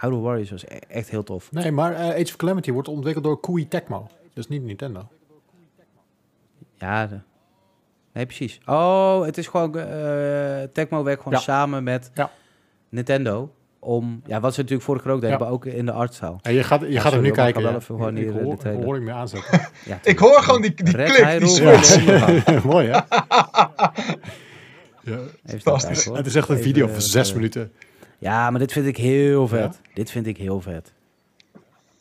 [0.00, 1.52] Hyrule Warriors was e- echt heel tof.
[1.52, 4.08] Nee, maar eh, Age of Calamity wordt ontwikkeld door Koei Tecmo.
[4.32, 5.08] Dus niet Nintendo.
[6.76, 7.20] Ja, de-
[8.12, 8.60] nee, precies.
[8.66, 9.78] Oh, het is gewoon...
[9.78, 11.44] eh Tecmo werkt gewoon Ja.
[11.44, 12.30] samen met Ja.
[12.88, 13.54] Nintendo.
[13.84, 15.44] Om, ja, wat ze natuurlijk vorige keer ook deden, Ja.
[15.44, 16.36] maar ook in de artstyle.
[16.42, 17.54] En je gaat, je Ja, gaat er nu kijken.
[17.54, 17.76] ga wel ja.
[17.76, 19.60] even gewoon ik, hier, hoor, de ik hoor ik meer aanzetten.
[19.84, 22.64] Ja, Ik hoor gewoon die, die Red klik, die switch.
[22.64, 22.98] Mooi hè?
[25.02, 25.18] Ja.
[25.46, 26.04] Fantastisch.
[26.04, 27.72] Het is echt een Even, video van zes eh, minuten.
[28.18, 29.80] Ja, maar dit vind ik heel vet.
[29.94, 30.92] Dit vind ik heel vet.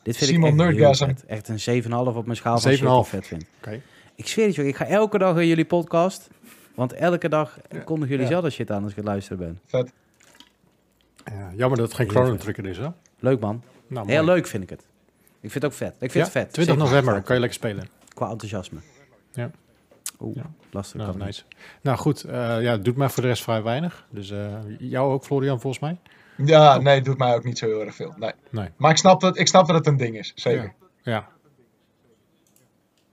[0.03, 1.05] Dit vind Simon ik echt heel Nerdgasm.
[1.05, 1.25] vet.
[1.25, 2.77] Echt een 7,5 op mijn schaal van 7,5.
[2.77, 3.45] shit ik vet vind.
[3.57, 3.81] Oké.
[4.15, 6.29] Ik zweer het je, ik ga elke dag in jullie podcast.
[6.75, 8.39] Want elke dag kondigen jullie Ja.
[8.41, 9.59] zelf shit aan als ik aan het luisteren ben.
[9.67, 9.91] Vet.
[11.31, 12.35] Ja, jammer dat het geen Chrono.
[12.35, 12.87] Trigger is hè?
[13.19, 13.63] Leuk man.
[13.87, 14.81] Nou, Heel leuk vind ik het.
[15.41, 15.91] Ik vind het ook vet.
[15.93, 16.53] Ik vind Ja, het vet.
[16.53, 16.89] 20 Zeker.
[16.89, 17.89] november kan je lekker spelen.
[18.13, 18.79] Qua enthousiasme.
[19.31, 19.51] Ja.
[20.19, 20.51] Oeh, Ja.
[20.71, 20.95] lastig.
[20.95, 21.27] Nou, kan niet.
[21.27, 21.43] nice.
[21.81, 24.07] Nou goed, eh, ja, het doet mij voor de rest vrij weinig.
[24.09, 25.97] Dus eh, jou ook, Florian, volgens mij?
[26.47, 28.13] Ja, nee, het doet mij ook niet zo heel erg veel.
[28.17, 28.31] Nee.
[28.49, 28.69] Nee.
[28.77, 30.73] Maar ik snap, dat, ik snap dat het een ding is, zeker.
[31.01, 31.27] Ja,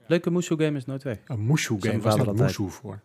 [0.05, 1.17] Leuke Musou game is nooit weg.
[1.25, 2.03] een Mushu Zijn game.
[2.03, 2.37] Waar altijd.
[2.37, 2.99] Mushu voor?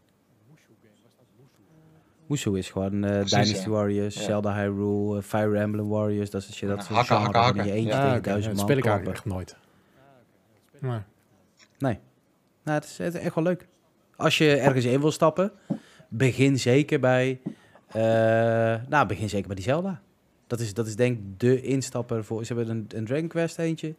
[2.29, 3.71] Musou is gewoon eh, Precies, Dynasty ja.
[3.71, 4.21] Warriors, Ja.
[4.23, 6.31] Zelda Hyrule, eh, Fire Emblem Warriors.
[6.31, 6.69] Dat is shit.
[6.69, 7.77] Dat een Hakken, hakken, waarin je hakken.
[7.79, 9.57] eentje Ja, tegen duizend dat man speel ik eigenlijk echt nooit.
[10.81, 11.01] Nee.
[11.79, 11.99] Nee.
[12.65, 13.67] Nou, het is, het is echt wel leuk.
[14.17, 15.53] Als je ergens in wil stappen,
[16.09, 17.41] begin zeker bij...
[17.87, 18.03] eh,
[18.89, 20.01] nou, begin zeker bij die Zelda.
[20.47, 22.45] Dat is, dat is denk ik de instapper voor...
[22.45, 23.95] Ze hebben een, een Dragon Quest eentje.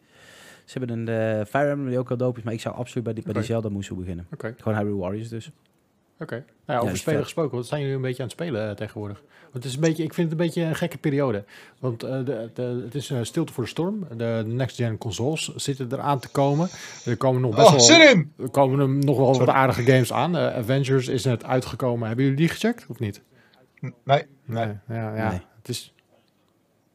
[0.64, 2.44] Ze hebben een Fire Emblem die ook heel dope is.
[2.44, 3.42] Maar ik zou absoluut bij die, bij die.
[3.42, 4.26] Zelda Musou beginnen.
[4.32, 5.50] Oké, Gewoon Hyrule Warriors dus.
[6.20, 6.44] Oké.
[6.66, 9.22] Nou ja, over spelen gesproken, wat zijn jullie een beetje aan het spelen eh, tegenwoordig?
[9.42, 11.44] Want het is een beetje, ik vind het een beetje een gekke periode.
[11.78, 14.06] Want eh, de, de, het is eh, stilte voor de storm.
[14.16, 16.68] De next-gen consoles zitten eraan te komen.
[17.04, 17.80] Er komen nog best Oh, wel...
[17.80, 18.32] zin in!
[18.38, 20.36] Er komen er nog wel wat aardige games aan.
[20.36, 22.06] Avengers is net uitgekomen.
[22.06, 23.22] Hebben jullie die gecheckt of niet?
[24.04, 24.66] Nee, Nee.
[24.88, 25.30] Ja, ja.
[25.30, 25.40] Nee.
[25.58, 25.92] Het is...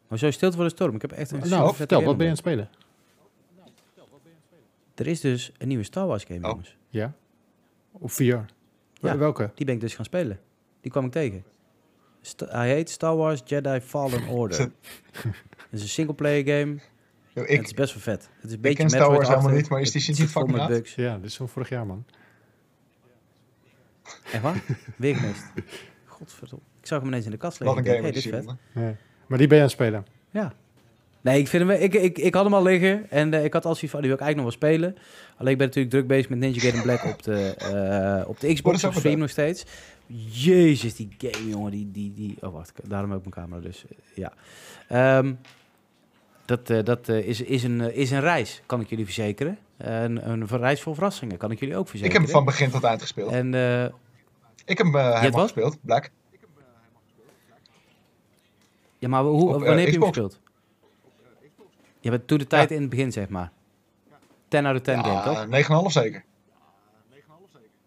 [0.08, 0.96] Maar zo stilte voor de storm.
[0.96, 2.70] Ik heb echt een Nou, vertel, wat ben je aan het spelen?
[4.96, 6.50] Er is dus een nieuwe Star Wars game, Oh.
[6.50, 6.78] jongens.
[6.90, 7.14] Ja?
[7.92, 8.38] Of VR?
[9.12, 9.18] Ja.
[9.18, 9.52] Welke?
[9.56, 10.40] Die ben ik dus gaan spelen.
[10.82, 11.44] Die kwam ik tegen.
[12.38, 14.60] Hij heet Star Wars Jedi Fallen Order.
[15.70, 16.80] Het is een singleplayer game.
[17.34, 18.30] Yo, ik, het is best wel vet.
[18.36, 20.30] Het is een ik beetje ken Star Wars helemaal niet, maar is die sinds niet
[20.30, 20.96] fucking met bugs.
[20.96, 22.06] Ja, dit is van vorig jaar, man.
[24.32, 24.64] Echt waar?
[24.96, 25.44] Weer gemist.
[26.06, 26.66] Godverdomme.
[26.80, 27.86] Ik zag hem ineens in de kast Wat liggen.
[27.86, 28.58] een Ik game hey, dit is vet.
[28.84, 28.96] Nee.
[29.28, 30.06] Maar die ben je aan het spelen.
[30.30, 30.54] Ja.
[31.24, 33.66] Nee, ik, vind hem, ik, ik, ik had hem al liggen en eh, ik had
[33.66, 34.96] als van, die wil ik eigenlijk nog wel spelen.
[35.38, 38.48] Alleen ik ben natuurlijk druk bezig met Ninja Gaiden Black op de, eh, op de
[38.48, 39.66] Wat Xbox op stream nog steeds.
[40.32, 41.72] Jezus, die game, jongen.
[41.72, 42.38] Die, die, die...
[42.42, 42.72] Oh, wacht.
[42.84, 44.34] Daarom ook mijn camera, dus eh, ja.
[44.88, 45.34] Ehm,
[46.46, 49.58] dat dat is, is, een, is een reis, kan ik jullie verzekeren.
[49.78, 52.22] een, een reis vol verrassingen, kan ik jullie ook Ik verzekeren.
[52.22, 53.32] heb hem van begin tot eind gespeeld.
[53.32, 53.48] En
[54.66, 56.10] Ik heb hem helemaal gespeeld, Black.
[59.00, 60.40] ja, maar hoe, Op, wanneer heb je hem gespeeld?
[62.04, 63.52] Je bent toen de tijd in het begin, zeg maar.
[64.48, 65.48] 10 out of 10 game, toch?
[65.50, 66.24] Ja, 9,5 zeker.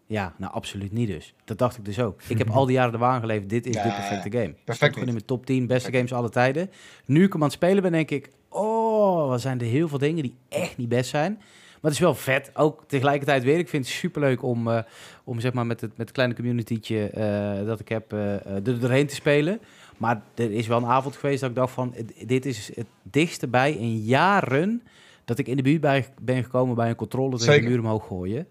[0.06, 1.34] Ja, nou absoluut niet dus.
[1.44, 2.22] Dat dacht ik dus ook.
[2.28, 4.54] Ik heb al die jaren de waan geleefd, dit is de perfecte game.
[4.64, 6.70] perfect gewoon in mijn top 10 beste games alle tijden.
[7.04, 8.30] Nu ik hem aan het spelen ben, denk ik...
[8.48, 11.32] Oh, wat zijn er heel veel dingen die echt niet best zijn.
[11.32, 12.50] Maar het is wel vet.
[12.54, 13.58] Ook tegelijkertijd weer.
[13.58, 14.82] Ik vind het superleuk om, eh,
[15.24, 18.80] om zeg maar met het, met het kleine communitytje eh, dat ik heb eh, er
[18.80, 19.60] doorheen te spelen.
[19.96, 21.94] Maar er is wel een avond geweest dat ik dacht van...
[22.26, 24.82] Dit is het dichtste bij in jaren
[25.24, 28.06] dat ik in de buurt bij, ben gekomen bij een controle tegen de muur omhoog
[28.06, 28.46] gooien.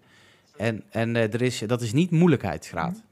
[0.56, 3.02] En, en eh, er is, dat is niet moeilijkheidsgraad.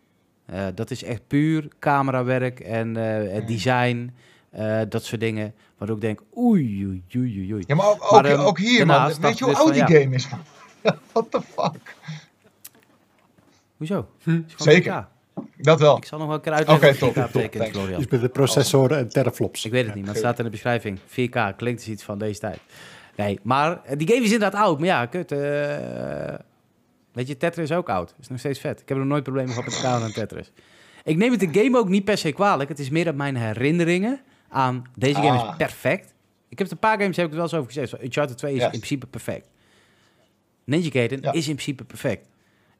[0.46, 3.46] Eh, dat is echt puur camerawerk en eh, Mm.
[3.46, 4.14] design,
[4.88, 5.54] dat soort dingen.
[5.78, 7.64] Waardoor ik denk, oei, oei, oei, oei.
[7.66, 9.12] Ja, maar ook, Maar, ehm, ook hier, man.
[9.20, 10.40] Weet je hoe oud dus die game is, man?
[11.12, 11.96] What the fuck?
[13.76, 14.08] Hoezo?
[14.22, 14.40] Hm.
[14.56, 15.08] Zeker.
[15.40, 15.42] 4K.
[15.56, 15.96] Dat wel.
[15.96, 17.78] Ik zal nog wel een keer uitleggen Oké, wat 4K top, top, betekent, thanks.
[17.78, 18.00] Florian.
[18.00, 19.64] Iets met de processoren en teraflops.
[19.64, 20.98] Ik weet het niet, maar het staat in de beschrijving.
[20.98, 22.58] 4K klinkt dus iets van deze tijd.
[23.16, 24.78] Nee, maar eh, die game is inderdaad oud.
[24.78, 25.32] Maar ja, kut.
[25.32, 25.38] eh,
[27.12, 28.14] weet je, Tetris is ook oud.
[28.20, 28.80] Is nog steeds vet.
[28.80, 30.52] Ik heb er nooit problemen gehad met elkaar aan Tetris.
[31.04, 32.68] Ik neem het de game ook niet per se kwalijk.
[32.68, 35.48] Het is meer dat mijn herinneringen aan deze game Ah.
[35.50, 36.14] is perfect.
[36.48, 38.02] Ik heb het een paar games heb ik het wel eens over gezegd.
[38.04, 38.64] Uncharted 2 is Yes.
[38.72, 39.48] in principe perfect.
[40.64, 41.32] Ninja Gaiden Ja.
[41.32, 42.26] is in principe perfect.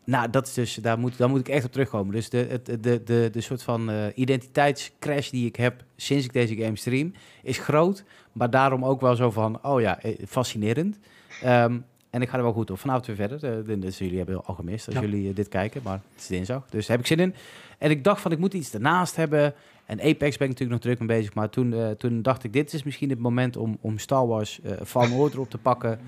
[0.06, 2.14] Nou, dat is dus, daar, moet, daar moet ik echt op terugkomen.
[2.14, 6.24] Dus de, het, de, de, de, de soort van eh, identiteitscrash die ik heb sinds
[6.24, 7.12] ik deze game stream,
[7.42, 8.04] is groot.
[8.32, 10.98] Maar daarom ook wel zo van, oh ja, eh, fascinerend.
[11.42, 11.78] Ehm,
[12.10, 12.78] en ik ga er wel goed op.
[12.78, 13.66] Vanavond weer verder.
[13.68, 15.00] Eh, dus jullie hebben al gemist als Ja.
[15.00, 15.80] jullie dit kijken.
[15.84, 17.34] Maar het is dinsdag, dus daar heb ik zin in.
[17.78, 19.54] En ik dacht van, ik moet iets ernaast hebben.
[19.86, 21.34] En Apex ben ik natuurlijk nog druk mee bezig.
[21.34, 24.72] Maar toen, toen dacht ik, dit is misschien het moment om, om Star Wars uh,
[24.84, 25.98] Fallen Order op te pakken.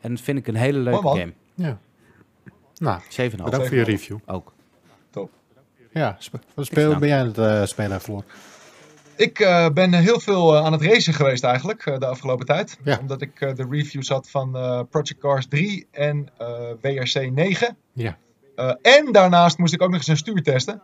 [0.00, 1.32] En dat vind ik een hele leuke game.
[1.54, 1.78] Ja.
[2.80, 4.18] Nou, 7,5 bedankt voor je review.
[4.26, 4.52] ook.
[5.92, 8.24] Ja, sp wat speel, ben jij aan het eh, spelen, Floor?
[9.16, 12.78] Ik eh, ben heel veel eh, aan het racen geweest eigenlijk eh, de afgelopen tijd.
[12.84, 12.98] Ja.
[13.00, 16.48] Omdat ik eh, de reviews had van eh, Project Cars 3 en eh,
[16.80, 17.76] WRC 9.
[17.92, 18.16] Ja.
[18.56, 20.82] Eh, en daarnaast moest ik ook nog eens een stuur testen.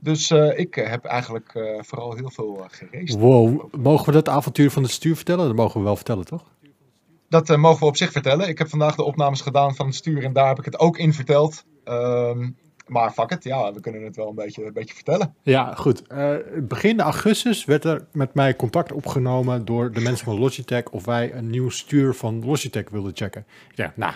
[0.00, 3.18] Dus eh, ik eh, heb eigenlijk eh, vooral heel veel uh, geraced.
[3.18, 5.46] Wow, mogen we dat avontuur van het stuur vertellen?
[5.46, 6.44] Dat mogen we wel vertellen, toch?
[7.28, 8.48] Dat eh, mogen we op zich vertellen.
[8.48, 10.98] Ik heb vandaag de opnames gedaan van het stuur en daar heb ik het ook
[10.98, 11.64] in verteld.
[11.84, 12.50] Ehm,
[12.86, 15.34] maar fuck it, ja, we kunnen het wel een beetje, een beetje vertellen.
[15.42, 16.06] Ja, goed.
[16.06, 21.04] Eh, begin augustus werd er met mij contact opgenomen door de mensen van Logitech of
[21.04, 23.46] wij een nieuw stuur van Logitech wilden checken.
[23.74, 24.14] Ja, nou,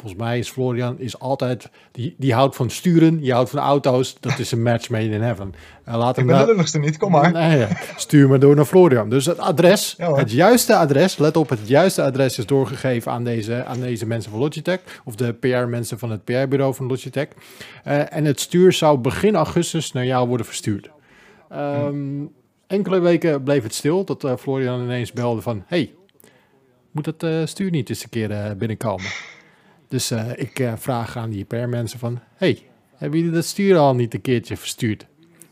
[0.00, 4.16] volgens mij is Florian is altijd, die, die houdt van sturen, die houdt van auto's.
[4.20, 5.54] Dat is een match made in heaven.
[5.88, 7.32] Uh, laat Ik hem ben de nou- lulligste niet, kom maar.
[7.32, 9.10] Nee, stuur me door naar Florian.
[9.10, 13.24] Dus het adres, Ja, het juiste adres, let op, het juiste adres is doorgegeven aan
[13.24, 14.80] deze, aan deze mensen van Logitech.
[15.04, 17.28] Of de PR-mensen van het PR-bureau van Logitech.
[17.84, 20.90] Eh, en het stuur zou begin augustus naar jou worden verstuurd.
[21.50, 22.24] Ehm,
[22.66, 25.64] Enkele weken bleef het stil, tot eh, Florian ineens belde van...
[25.66, 25.94] Hey,
[26.90, 29.06] moet het eh, stuur niet eens een keer eh, binnenkomen?
[29.88, 32.20] Dus eh, ik eh, vraag aan die PR-mensen van...
[32.34, 32.62] Hey,
[32.96, 35.06] hebben jullie dat stuur al niet een keertje verstuurd?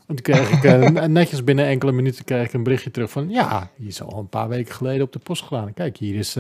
[0.07, 3.31] En toen kreeg ik eh, netjes binnen enkele minuten kreeg ik een berichtje terug van...
[3.31, 5.75] Ja, die is al een paar weken geleden op de post gedaan.
[5.75, 6.37] Kijk, hier is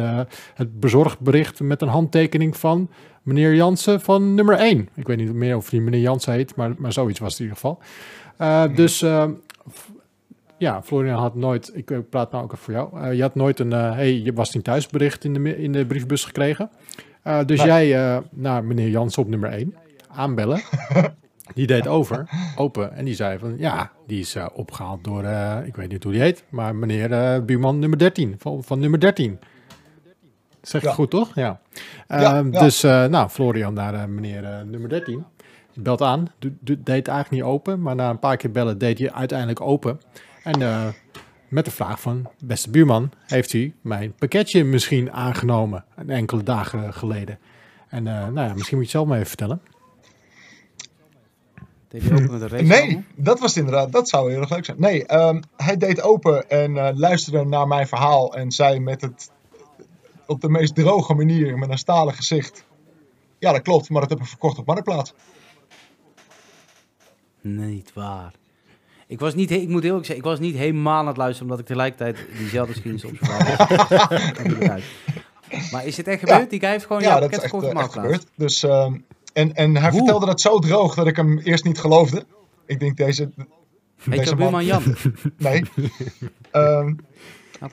[0.54, 2.90] het bezorgbericht met een handtekening van
[3.22, 4.88] meneer Jansen van nummer 1.
[4.94, 7.44] Ik weet niet meer of die meneer Jansen heet, maar, maar zoiets was het in
[7.44, 7.78] ieder geval.
[8.36, 9.04] Eh, Dus
[10.58, 11.70] ja, Florian had nooit...
[11.74, 13.14] Ik praat nou ook even voor jou.
[13.14, 13.70] Je had nooit een...
[13.70, 16.70] hey, je was niet thuis bericht in de, in de briefbus gekregen.
[17.26, 19.74] Eh, dus jij eh, naar meneer Jansen op nummer 1
[20.08, 20.60] aanbellen.
[21.54, 22.92] Die deed over, open.
[22.92, 25.24] En die zei van, ja, die is eh, opgehaald door,
[25.64, 29.38] ik weet niet hoe die heet, maar meneer buurman nummer 13, van, van nummer 13.
[30.62, 30.94] Zeg ik Ja.
[30.94, 31.34] goed, toch?
[31.34, 31.60] Ja.
[32.08, 32.60] Ja, Ehm, ja.
[32.60, 35.24] Dus, nou, Florian naar meneer nummer 13.
[35.74, 36.28] Belt aan,
[36.60, 40.00] deed eigenlijk niet open, maar na een paar keer bellen deed hij uiteindelijk open.
[40.42, 40.60] En
[41.48, 46.94] met de vraag van, beste buurman, heeft u mijn pakketje misschien aangenomen, een enkele dagen
[46.94, 47.38] geleden?
[47.88, 49.60] En eh, nou ja, misschien moet je het zelf maar even vertellen.
[51.88, 54.64] Deed hij open met een race Nee, dat was inderdaad, dat zou heel erg leuk
[54.64, 54.80] zijn.
[54.80, 59.30] Nee, ehm, hij deed open en eh, luisterde naar mijn verhaal en zei met het
[60.26, 62.64] op de meest droge manier, met een stalen gezicht.
[63.38, 65.14] Ja, dat klopt, maar dat heb ik verkocht op Marktplaats.
[67.40, 68.32] Niet waar.
[69.08, 71.42] Ik was niet, ik moet heel eerlijk zeggen, ik was niet helemaal aan het luisteren,
[71.42, 74.18] omdat ik tegelijkertijd diezelfde screenshot op zijn verhaal
[74.68, 74.80] had.
[75.70, 76.50] Maar is dit echt gebeurd?
[76.50, 78.26] Die guy heeft gewoon Ja, jouw dat pakket is echt, eh, echt gebeurd.
[78.36, 78.94] Dus, ehm,
[79.32, 79.98] en, en hij Hoe?
[79.98, 82.24] vertelde dat zo droog dat ik hem eerst niet geloofde.
[82.66, 83.30] Ik denk, deze,
[84.00, 84.82] Heet deze buurman Jan?
[85.38, 85.62] Nee.
[86.50, 86.94] Ehm.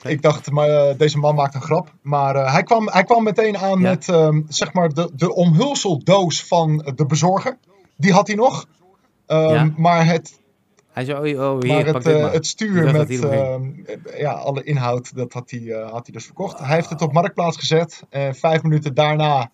[0.02, 1.92] Ik dacht, maar, eh, deze man maakt een grap.
[2.02, 3.90] Maar eh, hij, kwam, hij kwam meteen aan Ja.
[3.90, 7.56] met ehm, zeg maar de, de omhulseldoos van de bezorger.
[7.96, 8.66] Die had hij nog.
[9.26, 9.72] Ja.
[9.76, 10.40] Maar het,
[10.94, 12.32] Hij zei, oh, oh hier, maar het, eh, maar.
[12.32, 13.70] het Ik stuur met ehm,
[14.16, 16.58] ja, alle inhoud, dat had hij, eh, had hij dus verkocht.
[16.58, 18.02] Hij heeft het op Marktplaats gezet.
[18.08, 19.50] En vijf minuten daarna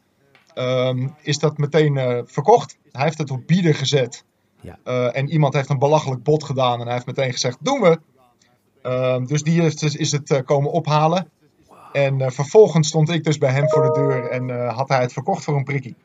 [0.55, 2.79] ehm, is dat meteen eh, verkocht.
[2.92, 4.24] Hij heeft het op bieden gezet.
[4.61, 4.79] Ja.
[4.85, 6.79] Eh, en iemand heeft een belachelijk bod gedaan.
[6.79, 7.98] En hij heeft meteen gezegd, doen we.
[8.83, 11.31] Ehm, dus die heeft, dus- is het eh, komen ophalen.
[11.92, 14.31] En eh, vervolgens stond ik dus bij hem voor de deur.
[14.31, 15.96] En eh, had hij het verkocht voor een prikkie.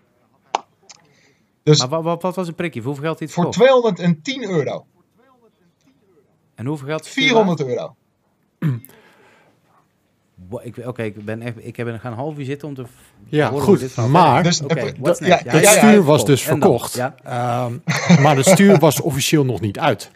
[1.63, 2.55] Dus Maar wat, wat, was een?
[2.57, 3.67] Voor hoeveel geld hij het voor verkocht?
[3.67, 4.85] 210 euro.
[6.55, 7.95] En hoeveel geld is het stuur 400 euro.
[10.85, 12.85] Oké, ik ben echt, ik heb er gaan een half uur zitten om te
[13.29, 14.71] Ja, horen goed, hoe dit maar- Dus gaat.
[14.71, 16.93] Oké, het- ja, ja, ja, stuur was dus verkocht.
[16.93, 17.15] Ja.
[17.23, 20.11] Ehm, maar het stuur was officieel nog niet uit.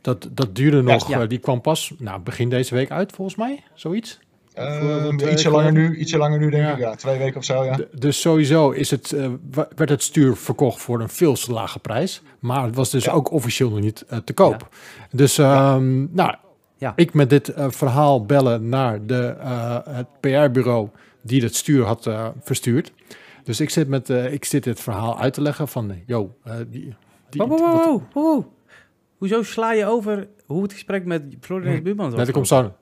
[0.00, 1.20] Dat, dat duurde nog, Ja.
[1.20, 4.18] eh, die kwam pas nou, begin deze week uit volgens mij, zoiets.
[4.54, 6.72] Ehm, twee ietsje weken langer nu, ietsje langer nu denk Ja.
[6.72, 6.78] ik.
[6.78, 7.76] Ja, twee weken of zo, ja.
[7.76, 9.30] D- Dus sowieso is het, eh,
[9.76, 12.22] werd het stuur verkocht voor een veel te lage prijs.
[12.38, 13.12] Maar het was dus Ja.
[13.12, 14.68] ook officieel nog niet eh, te koop.
[15.10, 16.34] Dus ehm, nou,
[16.76, 16.92] Ja.
[16.96, 20.88] ik met dit eh, verhaal bellen naar de, eh, het PR-bureau
[21.22, 22.92] die het stuur had eh, verstuurd.
[23.44, 26.34] Dus ik zit, met, eh, ik zit dit verhaal uit te leggen van, eh, yo,
[26.44, 26.94] eh, die,
[27.28, 28.44] die, Wow, wow, wat- wow, wow, wow.
[29.18, 32.14] Hoezo sla je over hoe het gesprek met Florian's buurman was?
[32.14, 32.72] Nee, dat komt zo.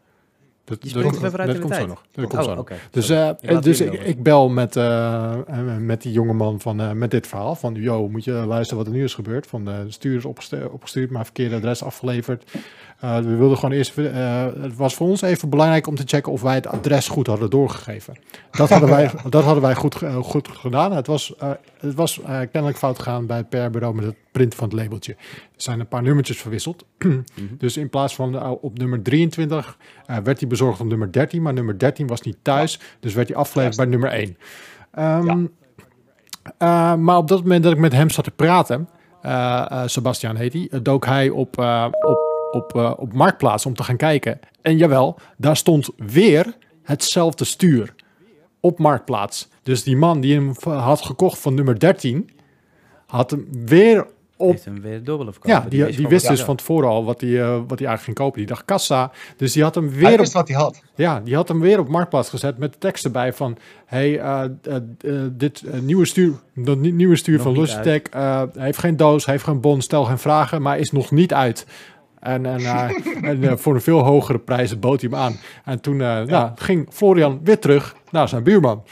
[0.65, 1.87] Dat, Je dat, uit dat de komt zo tijd.
[1.89, 2.03] nog.
[2.13, 2.69] Dat komt Oh, zo nog.
[2.91, 7.27] Dus, eh, dus ik, bel met, eh, eh, met die jongeman van, eh, met dit
[7.27, 7.55] verhaal.
[7.55, 9.47] Van, yo, moet je luisteren wat er nu is gebeurd.
[9.47, 12.51] Van, eh, de stuur is opgestu- opgestuurd, maar verkeerde adres afgeleverd.
[13.03, 13.99] Eh, we wilden gewoon eerst...
[13.99, 17.27] eh, het was voor ons even belangrijk om te checken of wij het adres goed
[17.27, 18.15] hadden doorgegeven.
[18.51, 20.93] Dat hadden wij, dat hadden wij goed, eh, goed gedaan.
[20.93, 21.35] Het was,
[21.79, 25.13] het was kennelijk fout gegaan bij het PR-bureau met het printen van het labeltje.
[25.13, 25.19] Er
[25.57, 26.85] zijn een paar nummertjes verwisseld.
[27.59, 31.53] Dus in plaats van op nummer 23 eh, werd hij bezorgd op nummer 13, maar
[31.53, 34.37] nummer 13 was niet thuis, dus werd hij afgeleverd bij nummer 1.
[34.93, 35.47] Ehm,
[36.59, 38.89] eh, maar op dat moment dat ik met hem zat te praten,
[39.87, 41.59] Sebastian heet hij, dook hij op,
[42.03, 44.41] op, op, eh, op Marktplaats om te gaan kijken.
[44.63, 47.95] En jawel, daar stond weer hetzelfde stuur
[48.61, 49.49] op Marktplaats.
[49.63, 52.31] Dus die man die hem had gekocht van nummer 13,
[53.07, 55.63] had hem weer op Heeft hem weer dubbele verkopen.
[55.63, 58.17] ja, die, die, wist dus van tevoren al wat hij, eh, wat hij eigenlijk ging
[58.17, 58.39] kopen.
[58.39, 59.11] Die dacht kassa.
[59.37, 60.83] Dus die had hem Hij weer op, wat hij had.
[60.95, 64.43] ja, die had hem weer op marktplaats gezet met de tekst erbij van hey, eh,
[65.33, 68.03] dit nieuwe stuur, dat nie- nieuwe stuur Nog van Logitech
[68.59, 71.67] heeft geen doos, heeft geen bon, stel geen vragen, maar is nog niet uit.
[72.23, 72.91] En, en, eh,
[73.31, 75.37] en eh, voor een veel hogere prijs bood hij hem aan.
[75.65, 78.83] En toen eh, nou, ging Florian weer terug naar zijn buurman.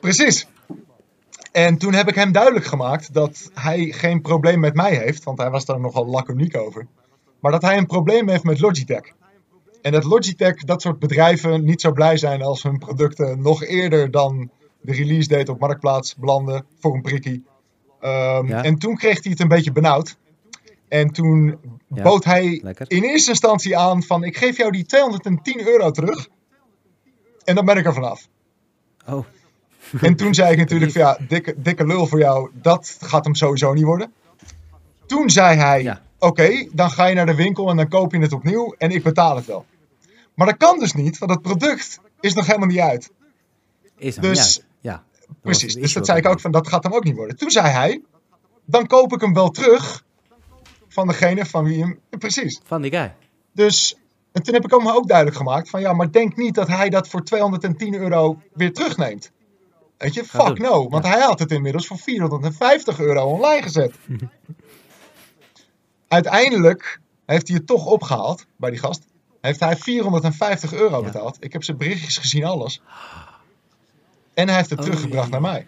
[0.00, 0.46] Precies.
[1.52, 5.38] En toen heb ik hem duidelijk gemaakt dat hij geen probleem met mij heeft, want
[5.38, 6.86] hij was daar nogal laconiek over.
[7.40, 9.12] Maar dat hij een probleem heeft met Logitech.
[9.82, 14.10] En dat Logitech, dat soort bedrijven, niet zo blij zijn als hun producten nog eerder
[14.10, 17.44] dan de release date op Marktplaats belanden voor een prikkie.
[18.00, 18.62] Ehm, Ja.
[18.62, 20.16] En toen kreeg hij het een beetje benauwd.
[20.94, 21.58] En toen
[21.94, 22.90] Ja, bood hij lekker.
[22.90, 26.28] in eerste instantie aan van ik geef jou die 210 euro terug.
[27.44, 28.28] En dan ben ik er vanaf.
[29.06, 29.24] Oh,
[30.00, 33.34] En toen zei ik natuurlijk van ja, dikke, dikke lul voor jou, dat gaat hem
[33.34, 34.12] sowieso niet worden.
[35.06, 36.02] Toen zei hij, Ja.
[36.18, 39.02] oké, dan ga je naar de winkel en dan koop je het opnieuw en ik
[39.02, 39.64] betaal het wel.
[40.34, 43.10] Maar dat kan dus niet, want het product is nog helemaal niet uit.
[43.98, 44.66] is hem Dus- niet.
[44.80, 45.04] Ja.
[45.42, 47.36] Precies, dus dat zei ik ook van, dat gaat hem ook niet worden.
[47.36, 48.02] Toen zei hij,
[48.64, 50.03] dan koop ik hem wel terug
[50.94, 51.98] van degene van wie hem...
[52.18, 52.60] Precies.
[52.64, 53.14] Van die guy.
[53.52, 53.96] Dus,
[54.32, 56.88] en toen heb ik hem ook duidelijk gemaakt van ja, maar denk niet dat hij
[56.88, 59.30] dat voor 210 euro weer terugneemt.
[59.98, 60.88] Weet je, fuck no.
[60.88, 63.94] Want hij had het inmiddels voor 450 euro online gezet.
[66.08, 69.06] Uiteindelijk heeft hij het toch opgehaald bij die gast.
[69.40, 71.04] Heeft hij 450 euro Ja.
[71.04, 71.36] betaald.
[71.40, 72.82] Ik heb zijn berichtjes gezien, alles.
[74.34, 75.66] En hij heeft het Oh, teruggebracht naar mij.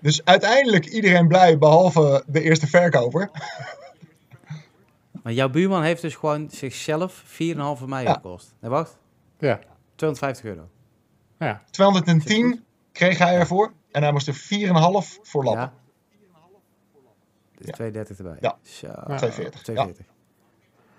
[0.00, 3.30] Dus uiteindelijk iedereen blij, behalve de eerste verkoper.
[5.22, 8.12] Maar jouw buurman heeft dus gewoon zichzelf 4,5 mei Ja.
[8.12, 8.54] gekost.
[8.60, 8.98] Nee, wacht.
[9.38, 9.60] Ja,
[9.94, 10.68] 250 euro.
[11.38, 11.62] ja.
[11.70, 13.72] 210 kreeg hij ervoor.
[13.90, 15.62] En hij moest er 4,5 voor lappen.
[15.62, 15.72] Ja.
[17.56, 17.72] Dus Ja.
[17.72, 18.36] 230 erbij.
[18.40, 18.56] Ja.
[18.62, 20.06] Zo, 240, 240.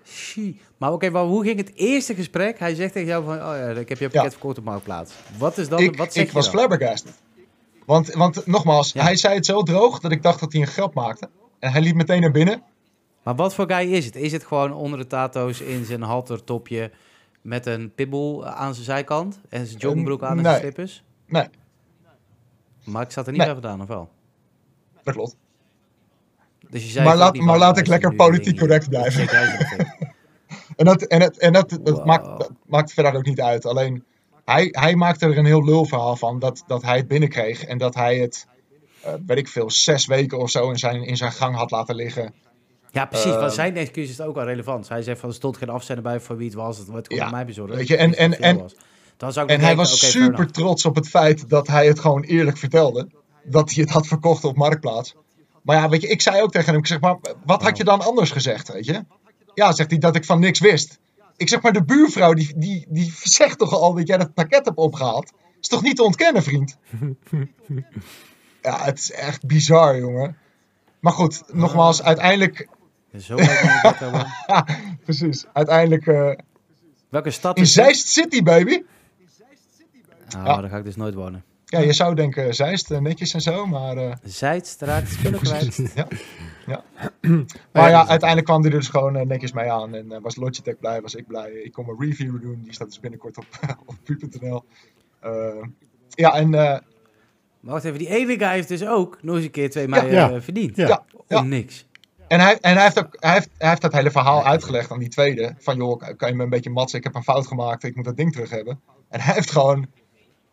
[0.06, 0.60] Shie.
[0.76, 2.58] Maar oké, maar hoe ging het eerste gesprek?
[2.58, 4.30] Hij zegt tegen jou van, oh ja, ik heb je pakket Ja.
[4.30, 5.12] verkocht op Marktplaats.
[5.38, 6.54] Wat is dan, ik, wat zeg ik je was dan?
[6.54, 7.12] flabbergasted.
[7.86, 9.02] Want, want nogmaals, Ja.
[9.02, 11.30] hij zei het zo droog dat ik dacht dat hij een grap maakte.
[11.58, 12.62] En hij liep meteen naar binnen.
[13.24, 14.16] Maar wat voor guy is het?
[14.16, 16.90] Is het gewoon onder de tato's in zijn haltertopje
[17.40, 20.60] met een pibbel aan zijn zijkant en zijn joggingbroek aan en zijn nee.
[20.60, 21.04] slippers?
[21.26, 21.48] Nee,
[22.84, 23.52] Maar ik zat er niet Nee.
[23.52, 24.08] bij vandaan, of wel?
[25.02, 25.36] dat klopt.
[26.70, 29.28] Dus je zei Maar laat- maar laat ik lekker politiek correct blijven.
[30.76, 32.04] En dat, en en dat, dat, Wow.
[32.06, 33.66] maakt, dat maakt verder ook niet uit.
[33.66, 34.04] Alleen,
[34.44, 37.64] hij, hij maakte er een heel lul verhaal van dat, dat hij het binnenkreeg.
[37.64, 38.46] En dat hij het,
[39.02, 41.94] eh, weet ik veel, zes weken of zo in zijn, in zijn gang had laten
[41.94, 42.34] liggen.
[42.94, 43.30] Ja, precies.
[43.30, 43.40] Ehm.
[43.40, 44.88] want zijn excuus is ook wel relevant.
[44.88, 46.78] Hij zegt van, er stond geen afzender bij voor wie het was.
[46.78, 47.74] Het wordt gewoon Ja, aan mij bezorgd.
[47.74, 48.74] weet je, en- en- en- was.
[49.16, 51.98] Dan zou ik En hij denken, was super trots op het feit dat hij het
[52.00, 53.08] gewoon eerlijk vertelde.
[53.44, 55.14] Dat hij het had verkocht op Marktplaats.
[55.62, 57.84] Maar ja, weet je, ik zei ook tegen hem, ik zeg maar, wat had je
[57.84, 59.04] dan anders gezegd, weet je?
[59.54, 60.98] Ja, zegt hij, dat ik van niks wist.
[61.36, 64.64] Ik zeg maar, de buurvrouw, die, die, die zegt toch al dat jij dat pakket
[64.64, 65.32] hebt opgehaald?
[65.60, 66.76] Is toch niet te ontkennen, vriend?
[68.62, 70.36] ja, het is echt bizar, jongen.
[71.00, 72.68] Maar goed, nogmaals, uiteindelijk,
[73.18, 74.26] Zo dat
[75.04, 76.30] precies, uiteindelijk eh,
[77.08, 77.84] Welke stad in is het?
[77.84, 78.82] Zeist City, baby.
[80.36, 80.60] Ah, Ja.
[80.60, 81.44] daar ga ik dus nooit wonen.
[81.64, 83.96] Ja, je zou denken Zeist, eh, netjes en zo, maar...
[83.96, 85.92] eh, Zijdstraat, spullen kwijt.
[85.94, 86.06] Ja.
[86.66, 86.84] ja.
[87.72, 89.94] Maar ja, is- uiteindelijk kwam hij er dus gewoon eh, netjes mee aan.
[89.94, 91.50] En eh, was Logitech blij, was ik blij.
[91.52, 93.46] Ik kon mijn review doen, die staat dus binnenkort op,
[93.86, 94.64] op pu.nl.
[95.20, 95.62] Eh,
[96.08, 96.60] ja, en eh,
[97.60, 100.30] Maar wacht even, die guy heeft dus ook nog eens een keer twee mei Ja.
[100.32, 100.76] eh, verdiend.
[100.76, 100.86] Ja.
[100.88, 101.04] Ja.
[101.14, 101.42] Om Ja.
[101.42, 101.86] niks.
[102.28, 104.98] En hij, en hij, heeft ook, hij, heeft, hij heeft dat hele verhaal uitgelegd aan
[104.98, 105.54] die tweede.
[105.58, 106.98] Van joh, kan je me een beetje matsen?
[106.98, 108.80] Ik heb een fout gemaakt, ik moet dat ding terug hebben.
[109.08, 109.86] En hij heeft gewoon,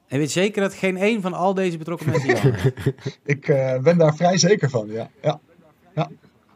[0.07, 2.55] En weet zeker dat geen één van al deze betrokken mensen
[3.23, 4.87] ik eh, ben daar vrij zeker van.
[4.87, 5.09] Ja.
[5.21, 6.09] Ja.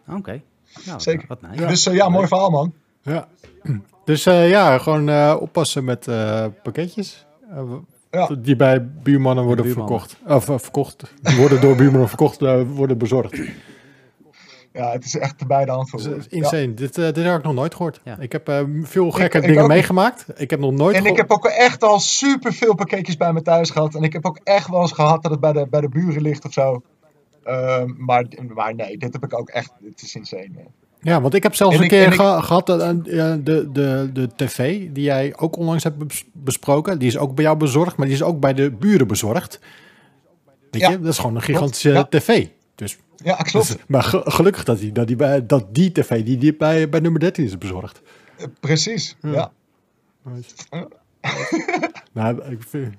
[0.10, 0.42] Oké.
[0.86, 1.26] Nou, Zeker.
[1.28, 1.66] Wat nice.
[1.66, 2.74] Dus eh, ja, mooi verhaal man.
[3.02, 3.28] Ja.
[4.06, 7.26] Dus eh, ja, gewoon eh, oppassen met eh, pakketjes.
[8.12, 8.28] Ja.
[8.40, 10.00] Die bij buurmannen worden Buurmannen.
[10.00, 10.48] verkocht.
[10.50, 11.14] Of verkocht.
[11.22, 13.42] Die worden door buurmannen verkocht, eh, worden bezorgd.
[14.76, 16.74] Ja, het is echt bij de hand voor is insane.
[16.74, 18.02] Dit, eh, dit heb ik nog nooit gehoord.
[18.04, 18.18] Ja.
[18.20, 20.26] Ik heb eh, veel gekke ik dingen meegemaakt.
[20.36, 23.42] Ik heb nog nooit En ik heb ook echt al super veel pakketjes bij me
[23.42, 23.96] thuis gehad.
[23.96, 26.22] En ik heb ook echt wel eens gehad dat het bij de, bij de buren
[26.22, 26.82] ligt of zo.
[27.44, 29.72] Ehm, maar, maar nee, dit heb ik ook echt.
[29.90, 30.50] Het is insane.
[30.54, 30.64] man.
[31.02, 32.90] Ja, want ik heb zelfs En een ik- keer gehad dat, eh,
[33.44, 37.00] de, de, de tv die jij ook onlangs hebt bes- besproken.
[37.00, 39.60] Die is ook bij jou bezorgd, maar die is ook bij de buren bezorgd.
[40.72, 42.06] Weet Ja, je, dat is gewoon een gigantische Ja.
[42.10, 42.48] tv.
[42.76, 43.68] Dus, Ja, klopt.
[43.68, 46.90] dus- maar ge- gelukkig dat die, dat die, bij, dat die tv die, die bij,
[46.90, 48.02] bij nummer 13 is bezorgd.
[48.38, 49.16] Eh, Precies.
[49.22, 49.52] Ja.
[52.14, 52.96] Nou, ik vind,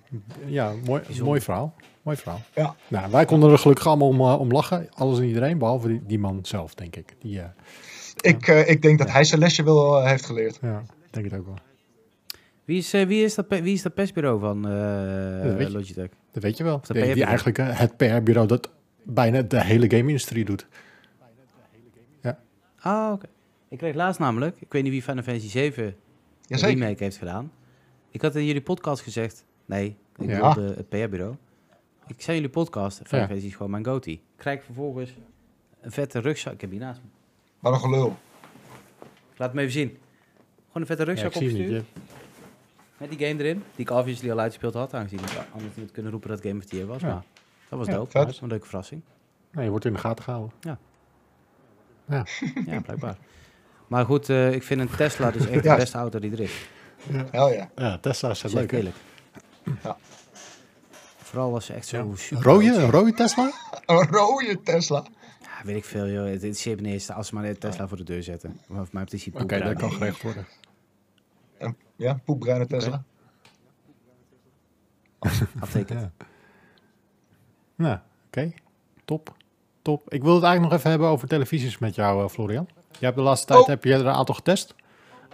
[0.47, 1.75] ja, mooi, mooi verhaal.
[2.03, 2.41] Mooi verhaal.
[2.55, 2.75] Ja.
[2.89, 4.89] Nou, wij konden er gelukkig allemaal om, eh, om lachen.
[4.95, 7.15] Alles en iedereen, behalve die, die man zelf, denk ik.
[7.19, 7.45] Die, eh,
[8.21, 10.59] Ik, eh, ik denk dat hij zijn lesje wel heeft geleerd.
[10.63, 11.57] ja, denk het ook wel.
[12.65, 15.73] Wie is, eh, wie, is dat, wie is dat persbureau van eh, dat weet je.
[15.73, 16.09] Logitech?
[16.33, 16.81] Dat weet je wel.
[16.87, 18.71] dat Die, die eigenlijk het PR-bureau dat
[19.07, 20.67] bijna de hele game-industrie doet.
[22.79, 23.27] Ah, oké.
[23.69, 25.95] Ik kreeg laatst namelijk, ik weet niet wie Final Fantasy 7 de
[26.47, 26.79] Jazeker.
[26.79, 27.53] remake heeft gedaan.
[28.11, 30.55] Ik had in jullie podcast gezegd, nee, ik Ja.
[30.55, 31.35] wilde het PR-bureau.
[32.07, 33.27] Ik zei jullie podcast, Final Ja.
[33.27, 34.21] Fantasy is gewoon mijn goatee.
[34.37, 35.15] Krijg ik vervolgens
[35.81, 37.09] een vette rugzak, ik heb die naast me.
[37.61, 38.17] Wat een gelul.
[39.37, 39.89] Laat me even zien.
[40.67, 41.51] Gewoon een vette Ja, rugzak niet.
[41.53, 41.85] opgestuurd.
[42.99, 45.91] Met die game erin, die ik obviously al uitgespeeld had, aangezien ik anders niet had
[45.95, 47.01] kunnen roepen dat Game of the Year was.
[47.01, 47.09] Ja.
[47.09, 47.25] Maar
[47.69, 49.03] dat was Ja, dope, dat was een leuke verrassing.
[49.53, 50.53] Nee, je wordt in de gaten gehouden.
[52.67, 53.17] Ja, blijkbaar.
[53.87, 55.75] Maar goed, eh, ik vind een Tesla dus echt Ja.
[55.75, 56.69] de beste auto die er is.
[57.31, 57.71] Hel ja.
[57.77, 58.71] Ja, Tesla is leuk.
[58.71, 58.77] hè?
[58.77, 58.83] Ja.
[58.83, 58.97] eerlijk.
[61.17, 62.45] Vooral als ze echt zo super...
[62.45, 63.51] Rode, een rode Tesla?
[63.87, 65.05] Een rode Tesla.
[65.41, 66.25] Ja, weet ik veel, joh.
[66.25, 68.61] Het interesseert me niet eens als ze maar een Tesla voor de deur zetten.
[68.67, 70.47] Maar voor mij is die Oké, dat kan geregeld worden.
[71.59, 73.03] Een, ja, poepbruine Tesla.
[75.61, 76.01] Aftekent.
[76.01, 76.13] Ja.
[77.77, 78.53] Nou, oké.
[79.05, 79.35] Top.
[79.83, 80.13] Top.
[80.13, 82.69] Ik wil het eigenlijk nog even hebben over televisies met jou, eh, Florian.
[82.99, 83.67] Je hebt de laatste tijd Oh.
[83.67, 84.75] heb je er een aantal getest.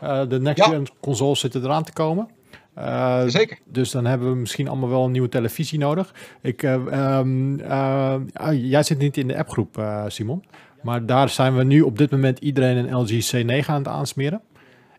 [0.01, 0.71] Eh, de next Ja.
[0.71, 2.29] gen consoles zitten eraan te komen.
[2.75, 3.59] Eh, Zeker.
[3.65, 6.15] Dus dan hebben we misschien allemaal wel een nieuwe televisie nodig.
[6.41, 10.45] Ik, eh, ehm, eh, ah, jij zit niet in de appgroep, eh, Simon.
[10.83, 14.41] Maar daar zijn we nu op dit moment iedereen een LG C9 aan het aansmeren.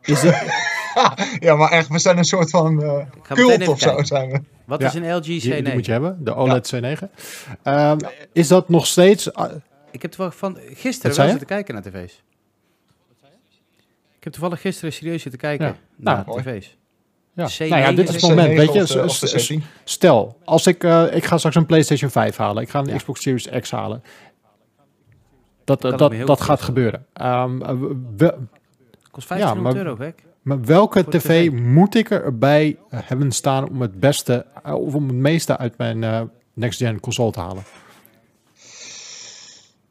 [0.02, 0.44] Is het,
[1.40, 4.42] Ja, maar echt, we zijn een soort van eh cult of zo zijn we.
[4.66, 5.74] Wat Ja, is een LG die, die C9?
[5.74, 7.04] moet je hebben, de OLED C9.
[7.64, 7.98] Ehm,
[8.34, 9.34] Is dat nog steeds...
[9.34, 9.52] ah,
[9.92, 12.22] Ik heb toevallig van gisteren wel zitten kijken naar tv's.
[14.18, 15.76] Ik heb toevallig gisteren serieus zitten kijken Ja.
[15.96, 16.78] naar Nou, tv's.
[17.34, 17.50] ja.
[17.50, 18.52] C9 nou ja, dit is het moment.
[18.52, 19.64] C9 Weet je, 16.
[19.84, 22.64] stel, als ik, eh, ik ga straks een PlayStation 5 halen.
[22.64, 22.96] Ik ga een Ja.
[22.96, 24.04] Xbox Series X halen.
[25.64, 27.06] Dat, Kan dat, dat, gaat gebeuren.
[27.14, 27.76] Ehm, eh,
[28.18, 28.38] wel-
[29.12, 30.24] Kost 1500 maar- euro, gek.
[30.44, 31.52] Maar welke tv, tv.
[31.52, 36.04] moet ik erbij hebben staan om het beste eh, of om het meeste uit mijn
[36.04, 36.22] eh,
[36.54, 37.64] next-gen console te halen?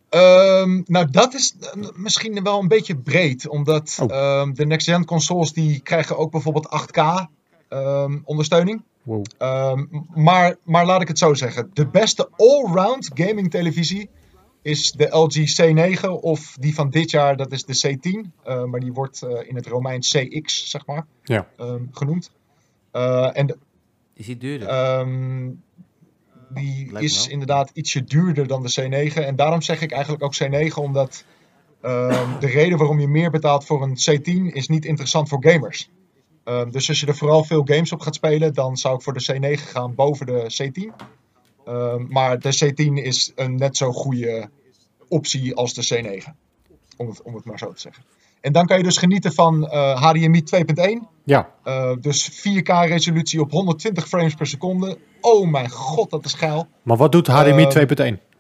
[0.08, 4.12] Ehm, nou, dat is eh, misschien wel een beetje breed, omdat Oh.
[4.12, 7.26] ehm, de next-gen consoles die krijgen ook bijvoorbeeld 8K
[7.68, 8.82] ehm, ondersteuning.
[9.02, 9.24] Wow.
[9.38, 9.84] Ehm,
[10.14, 14.10] maar, maar laat ik het zo zeggen, de beste all-round gaming televisie
[14.62, 18.30] is de LG C9 of die van dit jaar, dat is de C10.
[18.44, 21.48] eh, maar die wordt eh, in het Romeins CX, zeg maar, Ja.
[21.56, 22.30] ehm, genoemd.
[22.90, 23.58] Eh, en de-
[24.14, 24.68] Die duurder.
[24.68, 25.48] Ehm,
[26.48, 29.24] die Lijkt is inderdaad ietsje duurder dan de C9.
[29.24, 31.24] En daarom zeg ik eigenlijk ook C9, omdat
[31.80, 35.90] ehm, de reden waarom je meer betaalt voor een C10 is niet interessant voor gamers.
[36.44, 39.12] Ehm, dus als je er vooral veel games op gaat spelen, dan zou ik voor
[39.12, 40.92] de C9 gaan boven de C10.
[41.64, 44.50] Ehm, maar de C10 is een net zo goede
[45.08, 46.30] optie als de C9.
[46.96, 48.04] Om het, om het maar zo te zeggen.
[48.40, 51.06] En dan kan je dus genieten van eh, HDMI 2.1.
[51.24, 54.98] Ja, Uh, dus 4K resolutie op 120 frames per seconde.
[55.20, 56.66] Oh mijn god, dat is geil.
[56.82, 58.32] maar wat doet HDMI Ehm, 2.1?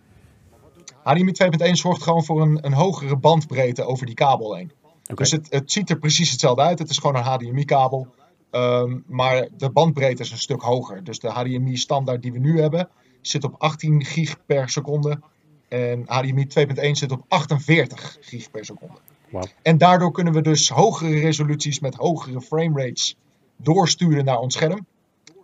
[1.02, 4.72] HDMI 2.1 zorgt gewoon voor een, een hogere bandbreedte over die kabel heen.
[5.14, 6.78] Dus het, het ziet er precies hetzelfde uit.
[6.78, 8.06] Het is gewoon een HDMI-kabel.
[8.50, 11.04] Ehm, maar de bandbreedte is een stuk hoger.
[11.04, 12.88] Dus de HDMI-standaard die we nu hebben
[13.22, 15.20] zit op 18 gig per seconde.
[15.68, 18.94] En HDMI 2.1 zit op 48 gig per seconde.
[19.30, 19.44] Wauw.
[19.62, 23.16] En daardoor kunnen we dus hogere resoluties met hogere framerates
[23.56, 24.86] doorsturen naar ons scherm.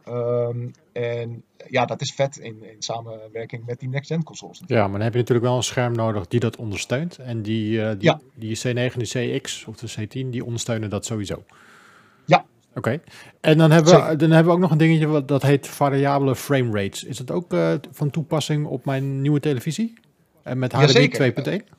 [0.04, 4.62] Ehm, en ja, dat is vet in, in samenwerking met die next-gen consoles.
[4.66, 7.18] Ja, maar dan heb je natuurlijk wel een scherm nodig die dat ondersteunt.
[7.18, 8.20] En die, eh, die, Ja.
[8.34, 11.42] die C9 en de CX of de C10, die ondersteunen dat sowieso.
[12.24, 12.44] Ja.
[12.78, 13.00] Oké.
[13.40, 16.36] En dan hebben, we, dan hebben we ook nog een dingetje wat dat heet variabele
[16.36, 17.04] frame rates.
[17.04, 19.92] Is dat ook eh, van toepassing op mijn nieuwe televisie?
[20.42, 21.62] En met HDMI Jazeker.
[21.62, 21.78] 2.1?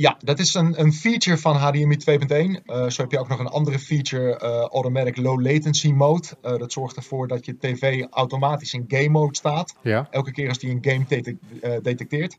[0.00, 2.64] Ja, dat is een, een feature van HDMI 2.1.
[2.64, 6.28] Eh, zo heb je ook nog een andere feature, eh, Automatic Low Latency Mode.
[6.42, 9.74] Eh, dat zorgt ervoor dat je tv automatisch in game mode staat.
[9.82, 10.06] Ja.
[10.10, 12.38] Elke keer als die een game detec- detecteert.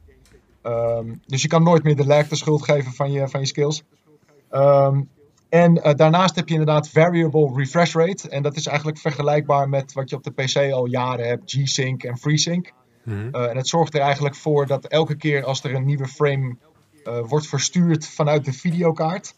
[0.61, 3.45] Ehm, dus je kan nooit meer de lag de schuld geven van je, van je
[3.45, 3.83] skills.
[4.49, 5.01] Ehm,
[5.51, 8.29] en eh, daarnaast heb je inderdaad variable refresh rate.
[8.29, 12.03] En dat is eigenlijk vergelijkbaar met wat je op de PC al jaren hebt, G-Sync
[12.03, 12.71] en FreeSync.
[13.05, 16.55] Uh, en het zorgt er eigenlijk voor dat elke keer als er een nieuwe frame
[17.03, 19.33] uh, wordt verstuurd vanuit de videokaart,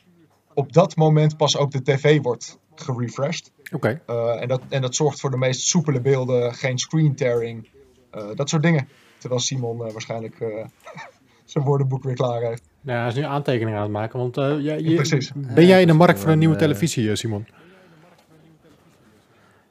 [0.54, 3.52] op dat moment pas ook de tv wordt gerefreshed.
[3.72, 4.02] Oké.
[4.40, 7.70] En, dat, en dat zorgt voor de meest soepele beelden, geen screen tearing,
[8.36, 8.88] dat soort dingen.
[9.18, 10.38] Terwijl Simon waarschijnlijk
[11.46, 12.64] zijn woordenboek weer klaar heeft.
[12.82, 15.32] Nou, hij is nu aantekeningen aan het maken, want uh, ja, je, Precies.
[15.34, 17.46] ben jij in de markt voor een nieuwe televisie, eh, Simon?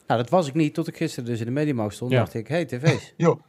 [0.07, 2.11] Nou, dat was ik niet, tot ik gisteren dus in de Mediamarkt stond.
[2.11, 2.19] Ja.
[2.19, 3.13] dacht ik, hey, tv's.
[3.17, 3.41] Jo.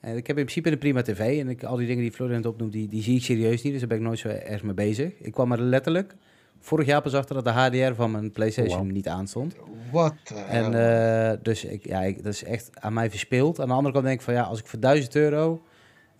[0.00, 1.40] En ik heb in principe een prima tv.
[1.40, 3.72] En ik, al die dingen die Florent opnoemt, die, die zie ik serieus niet.
[3.72, 5.12] Dus daar ben ik nooit zo erg mee bezig.
[5.18, 6.14] Ik kwam er letterlijk
[6.60, 8.90] vorig jaar pas achter dat de HDR van mijn PlayStation wow.
[8.90, 9.56] niet aanstond.
[9.90, 10.14] Wat?
[10.48, 13.60] En uh, dus ik, ja, ik, dat is echt aan mij verspeeld.
[13.60, 15.62] Aan de andere kant denk ik van ja, als ik voor 1000 euro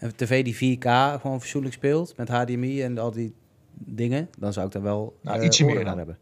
[0.02, 0.88] een tv die 4K
[1.20, 3.34] gewoon fatsoenlijk speelt met HDMI en al die
[3.74, 6.18] dingen, dan zou ik daar wel nou, uh, ietsje meer aan hebben.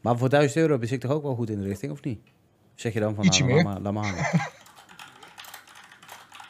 [0.00, 2.20] Maar voor 1000 euro ben ik toch ook wel goed in de richting, of niet?
[2.74, 3.64] Zeg je dan van Ietsje nou, meer.
[3.64, 4.24] laat maar, laat maar hangen.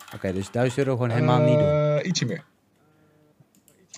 [0.07, 1.69] Oké, okay, dus 1000 euro gewoon helemaal niet doen.
[1.69, 2.45] Uh, ietsje meer.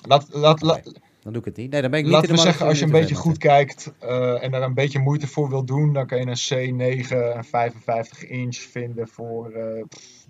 [0.03, 0.75] Laat, laat, okay.
[0.75, 1.71] laat, dan doe ik het niet.
[1.71, 3.39] Nee, dan ben ik niet Laten in de we zeggen, als je een beetje goed
[3.39, 7.09] kijkt uh, en er een beetje moeite voor wil doen, dan kan je een C9
[7.35, 9.85] en 55 inch vinden voor uh,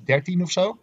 [0.05, 0.79] 13 of zo.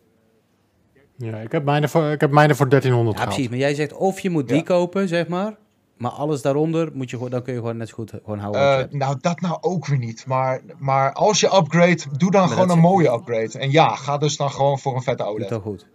[1.20, 3.50] Ja, ik heb mijne voor, ik heb mijne voor 1300 ja, precies.
[3.50, 4.64] Maar jij zegt of je moet die Ja.
[4.64, 5.58] kopen, zeg maar.
[5.98, 8.62] Maar alles daaronder moet je gewoon, dan kun je gewoon net zo goed gewoon houden.
[8.62, 8.94] Uh, hebt.
[8.94, 10.26] nou, dat nou ook weer niet.
[10.26, 13.60] Maar, maar als je upgrade, doe dan Maar gewoon dat een mooie upgrade.
[13.60, 15.48] En ja, ga dus dan gewoon voor een vette Doe OLED.
[15.48, 15.88] toch goed.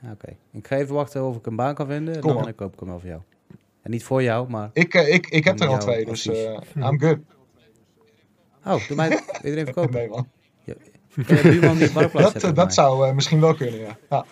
[0.00, 0.36] Ja, Oké.
[0.52, 2.14] Ik ga even wachten of ik een baan kan vinden.
[2.14, 3.20] En Kom dan koop ik hem wel voor jou.
[3.82, 4.70] En niet voor jou, maar...
[4.72, 6.34] Ik, uh, ik, ik heb er al twee, dus uh,
[6.76, 7.18] I'm good.
[8.66, 9.92] Oh, doe mij wil je er even kopen.
[9.94, 10.28] Nee, man.
[11.42, 13.98] Buurman marktplaats Dat, voor dat zou uh, misschien wel kunnen, ja.
[14.10, 14.24] ja.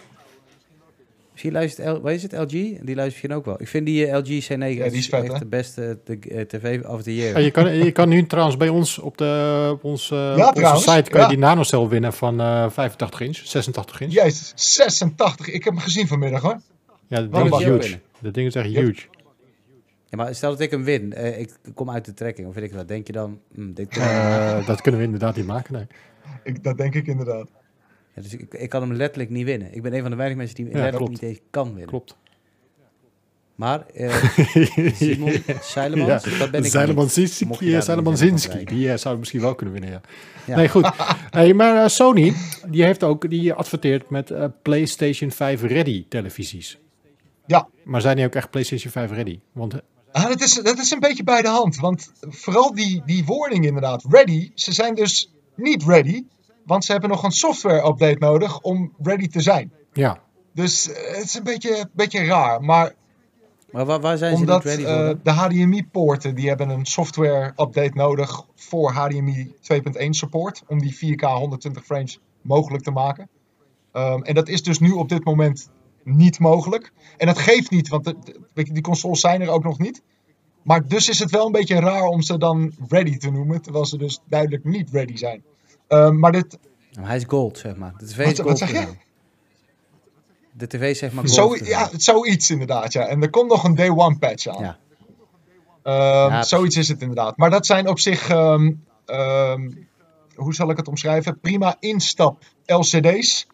[1.30, 2.49] Misschien luistert, L, wat is het, LG?
[2.51, 3.61] Die luistert misschien ook wel.
[3.61, 5.39] Ik vind die eh, LG C9 die is vet, echt hè?
[5.39, 7.39] de beste de, eh, tv of the year.
[7.39, 10.49] Ja, je, kan, je kan nu trouwens bij ons op, de, op, ons, uh, Ja,
[10.49, 14.12] op onze site kan je die nanocel winnen van uh, 85 inch, 86 inch.
[14.12, 15.49] Jezus, 86.
[15.49, 16.61] Ik heb hem gezien vanmiddag, hoor.
[17.07, 18.01] Ja, dat ding is huge.
[18.18, 19.07] Dat ding is echt huge.
[20.11, 21.12] Ja, maar stel dat ik hem win.
[21.12, 22.89] eh, ik kom uit de trekking, of weet ik wat.
[22.89, 23.41] Denk je dan...
[23.55, 25.87] hm, dit Eh, dat kunnen we inderdaad niet maken, nee.
[26.44, 27.50] Ik, dat denk ik inderdaad.
[28.14, 29.74] Ja, dus ik, ik kan hem letterlijk niet winnen.
[29.74, 31.22] Ik ben een van de weinige mensen die hem Ja, letterlijk klopt.
[31.22, 31.86] niet eens kan winnen.
[31.86, 32.16] Klopt.
[33.54, 34.24] Maar eh
[34.94, 36.70] Simon Seilemans, dat ben ik
[38.50, 38.74] oprijden.
[38.74, 40.00] die eh, zou misschien wel kunnen winnen, ja.
[40.46, 40.56] Ja.
[40.56, 40.90] Nee, goed.
[41.30, 42.34] hey, maar eh, Sony,
[42.68, 46.78] die heeft ook, die adverteert met eh, PlayStation 5 ready televisies.
[47.46, 49.40] Ja, Maar zijn die ook echt PlayStation 5 ready?
[49.52, 49.74] Want
[50.12, 51.76] Ah, dat, is, dat is een beetje bij de hand.
[51.76, 55.32] Want vooral die, die warning inderdaad, ready, ze zijn dus
[55.62, 56.24] niet ready.
[56.66, 59.72] Want ze hebben nog een software update nodig om ready te zijn.
[59.92, 60.20] ja,
[60.54, 62.62] Dus eh, het is een beetje, beetje raar.
[62.62, 62.94] Maar
[63.70, 65.08] Maar waar, waar zijn omdat ze niet ready voor?
[65.08, 70.62] eh, de HDMI-poorten, die hebben een software update nodig voor HDMI 2.1 support.
[70.66, 73.28] Om die 4K 120 frames mogelijk te maken.
[73.92, 75.68] Ehm, en dat is dus nu op dit moment
[76.04, 76.92] niet mogelijk.
[77.16, 79.78] En dat geeft niet, want de- de- weet je, die consoles zijn er ook nog
[79.78, 80.02] niet.
[80.62, 83.86] Maar dus is het wel een beetje raar om ze dan ready te noemen, terwijl
[83.86, 85.42] ze dus duidelijk niet ready zijn.
[85.93, 86.59] Ehm, maar dit,
[87.01, 87.95] hij is gold, zeg maar.
[87.99, 88.86] De tv Wat- is wat gold zeg je?
[90.53, 93.07] De tv is zeg maar gold zo, ja, zoiets inderdaad, ja.
[93.07, 94.62] En er komt nog een day one patch aan.
[94.62, 94.78] Ja.
[95.82, 97.36] Ehm, Ja, zoiets is het inderdaad.
[97.36, 98.72] Maar dat zijn op zich, ehm,
[99.07, 99.70] ehm,
[100.34, 101.40] hoe zal ik het omschrijven?
[101.40, 103.47] Prima instap LCD's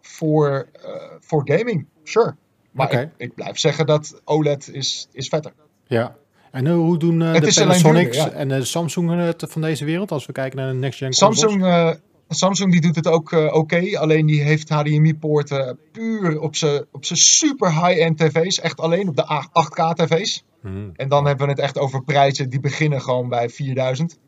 [0.00, 0.90] voor, eh,
[1.20, 1.86] voor gaming.
[2.02, 2.34] Sure.
[2.70, 5.52] Maar ik, ik blijf zeggen dat OLED is, is vetter.
[5.86, 6.16] ja.
[6.54, 10.12] En eh, hoe doen eh, de Panasonics duurder, en de Samsung het van deze wereld,
[10.12, 11.90] als we kijken naar de next gen Samsung, eh,
[12.28, 17.04] Samsung die doet het ook eh, oké, alleen die heeft HDMI-poorten puur op zijn op
[17.04, 18.60] super high-end tv's.
[18.60, 20.44] Echt alleen op de 8K tv's.
[20.60, 20.90] Hmm.
[20.96, 24.18] En dan hebben we het echt over prijzen die beginnen gewoon bij 4000.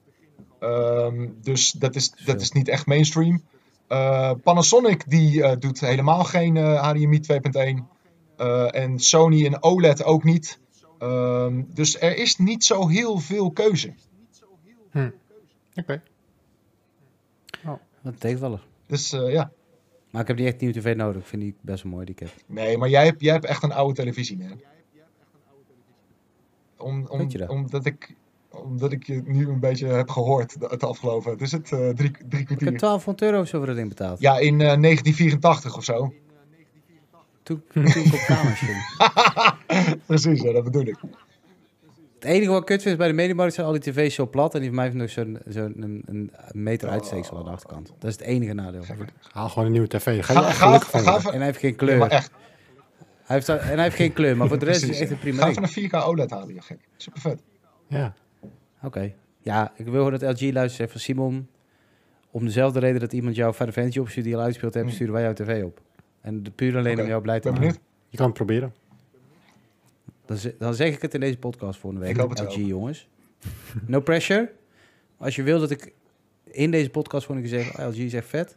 [0.60, 3.42] Ehm, dus dat is, dat is niet echt mainstream.
[3.88, 7.88] Eh, Panasonic die eh, doet helemaal geen eh, HDMI 2.1.
[8.36, 10.58] Eh, en Sony en OLED ook niet.
[10.98, 13.94] Ehm, dus er is niet zo heel veel keuze.
[15.74, 16.02] Oké.
[18.06, 18.60] Dat tegenvallen.
[18.86, 19.50] Dus eh, ja.
[20.10, 21.22] Maar ik heb niet echt nieuwe tv nodig.
[21.22, 22.30] Ik vind die best wel mooi, die ik heb.
[22.46, 24.60] Nee, maar jij hebt, jij hebt echt een oude televisie, man.
[26.78, 27.48] Om, om, Weet je dat?
[27.48, 28.14] omdat, ik,
[28.50, 31.30] omdat ik je nu een beetje heb gehoord het afgelopen.
[31.30, 31.94] Het is het eh, drie,
[32.28, 32.78] drie Ik heb kwartier.
[32.78, 34.20] 1200 euro of zo voor dat ding betaald.
[34.20, 36.12] Ja, in eh, 1984 of zo.
[37.46, 38.78] Toen, toen ik op kamers ging.
[40.06, 40.96] Precies, ja, dat bedoel ik.
[42.14, 44.54] Het enige wat kut is bij de Mediamarkt zijn al die tv's zo plat.
[44.54, 47.92] En die van mij heeft nog zo'n zo'n een, een meter uitsteeksel aan de achterkant.
[47.98, 48.82] Dat is het enige nadeel.
[49.30, 50.04] Haal gewoon een nieuwe tv.
[50.04, 51.32] Ga je Ga, echt ga, gelukkig van ga, worden.
[51.32, 51.98] En hij heeft geen ja, kleur.
[51.98, 52.30] maar echt.
[53.24, 55.16] Hij heeft, en hij heeft geen kleur, maar voor de rest is het echt een
[55.16, 55.22] ja.
[55.22, 56.78] prima Ga even een 4K OLED halen, je gek.
[56.96, 57.42] Super vet.
[57.88, 58.14] Ja.
[58.82, 59.12] Oké.
[59.40, 61.48] Ja, ik wil gewoon dat LG luistert van Simon.
[62.30, 64.94] Om dezelfde reden dat iemand jouw Final Fantasy opstuurt die je al uitgespeeld hebt, Hmm.
[64.94, 65.80] sturen wij jouw tv op.
[66.26, 67.66] En de puur alleen om jou blij te ben maken.
[67.68, 67.84] benieuwd.
[68.08, 68.74] Je kan het proberen.
[70.26, 72.14] Dan, ze- dan zeg ik het in deze podcast volgende week.
[72.14, 73.08] Ik hoop het LG, jongens.
[73.86, 74.52] No pressure.
[75.16, 75.92] Als je wil dat ik
[76.44, 78.48] in deze podcast volgende keer zeg, oh, LG is echt vet.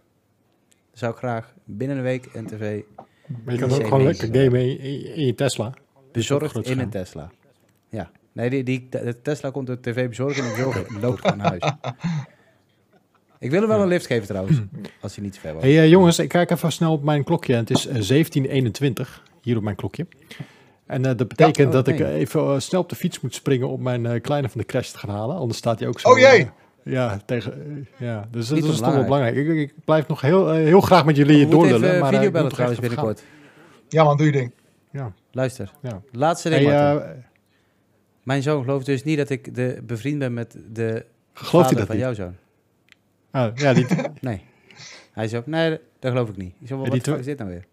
[0.70, 2.82] Dan zou ik graag binnen een week een tv
[3.43, 4.80] Maar je kan ook gewoon lekker gamen in,
[5.15, 5.74] in- je Tesla.
[6.11, 6.89] bezorgd in een.
[6.89, 7.32] Tesla.
[7.89, 8.11] Ja.
[8.32, 11.47] Nee, die, die, de Tesla komt de tv bezorgen en de bezorger loopt gewoon naar
[11.59, 11.74] huis.
[13.39, 14.57] Ik wil hem wel een lift geven trouwens,
[15.01, 15.63] als hij niet te ver was.
[15.63, 17.55] Hey eh, jongens, ik kijk even snel op mijn klokje.
[17.55, 18.91] Het is eh, 17.21
[19.41, 20.07] hier op mijn klokje.
[20.85, 22.07] En eh, dat betekent oh, dat ik nee.
[22.07, 24.65] eh, even eh, snel op de fiets moet springen om mijn eh, kleine van de
[24.65, 25.35] crash te gaan halen.
[25.35, 26.09] Anders staat hij ook zo.
[26.09, 26.39] Oh, jee!
[26.83, 27.53] eh, ja, tegen,
[27.97, 29.35] eh, ja, dus dat is toch wel belangrijk.
[29.35, 31.89] Ik, ik blijf nog heel, eh, heel graag met jullie We doorlullen.
[31.89, 32.89] even maar, eh, toch echt trouwens gaan.
[32.89, 33.23] Ja binnenkort.
[33.89, 34.51] man, doe je ding.
[34.91, 36.01] Ja, Luister, ja.
[36.11, 37.09] laatste ding Hey, eh,
[38.23, 41.77] Mijn zoon gelooft dus niet dat ik de, bevriend ben met de gelooft hij vader
[41.77, 42.05] dat van niet?
[42.05, 42.35] jouw zoon.
[43.32, 43.86] Ah, ja, die,
[44.21, 44.41] Nee.
[45.11, 45.69] Hij zo, nee,
[45.99, 46.53] dat geloof ik niet.
[46.59, 47.65] Ik zo, Ja, wat is dit nou weer?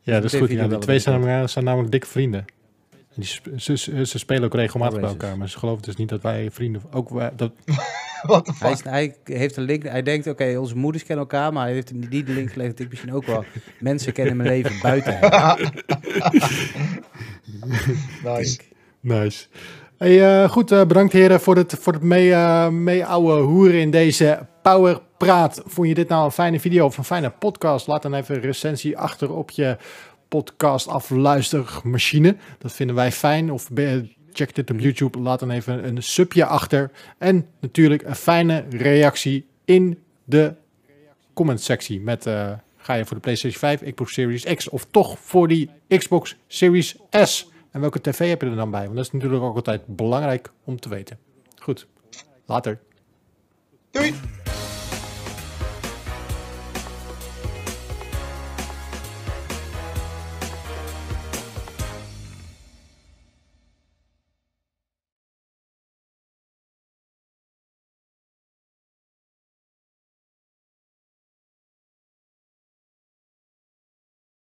[0.00, 0.50] ja, dat is goed.
[0.50, 2.44] Ja, die twee zijn, zijn namelijk dikke vrienden.
[2.90, 3.24] En die,
[3.56, 5.38] ze, ze, ze spelen ook regelmatig bij elkaar.
[5.38, 6.82] Maar ze geloven dus niet dat wij vrienden...
[6.90, 7.52] Ook wij, dat,
[8.22, 9.82] What the Hij, is, hij heeft een link.
[9.82, 12.70] Hij denkt, oké, onze moeders kennen elkaar, maar hij heeft hem niet de link gelegd
[12.70, 13.44] dat ik misschien ook wel
[13.80, 15.70] mensen ken in mijn leven buiten hem.
[18.24, 18.60] Nice.
[19.00, 19.46] Nice.
[19.98, 23.90] Eh, goed, eh, bedankt heren voor het, voor het mee, eh, mee ouwe hoeren in
[23.90, 25.62] deze Power Praat.
[25.66, 27.86] Vond je dit nou een fijne video of een fijne podcast?
[27.86, 29.76] Laat dan even een recensie achter op je
[30.28, 32.36] podcast afluistermachine.
[32.58, 33.52] Dat vinden wij fijn.
[33.52, 33.68] Of
[34.32, 35.18] check dit op YouTube.
[35.18, 36.90] Laat dan even een subje achter.
[37.18, 40.54] En natuurlijk een fijne reactie in de
[41.32, 42.26] comment sectie met...
[42.80, 46.96] Ga je voor de PlayStation 5, Xbox Series X of toch voor die Xbox Series
[47.10, 47.50] S?
[47.70, 48.84] En welke tv heb je er dan bij?
[48.84, 51.18] Want dat is natuurlijk ook altijd belangrijk om te weten.
[51.56, 51.86] Goed,
[52.46, 52.80] later.
[53.90, 54.14] Doei!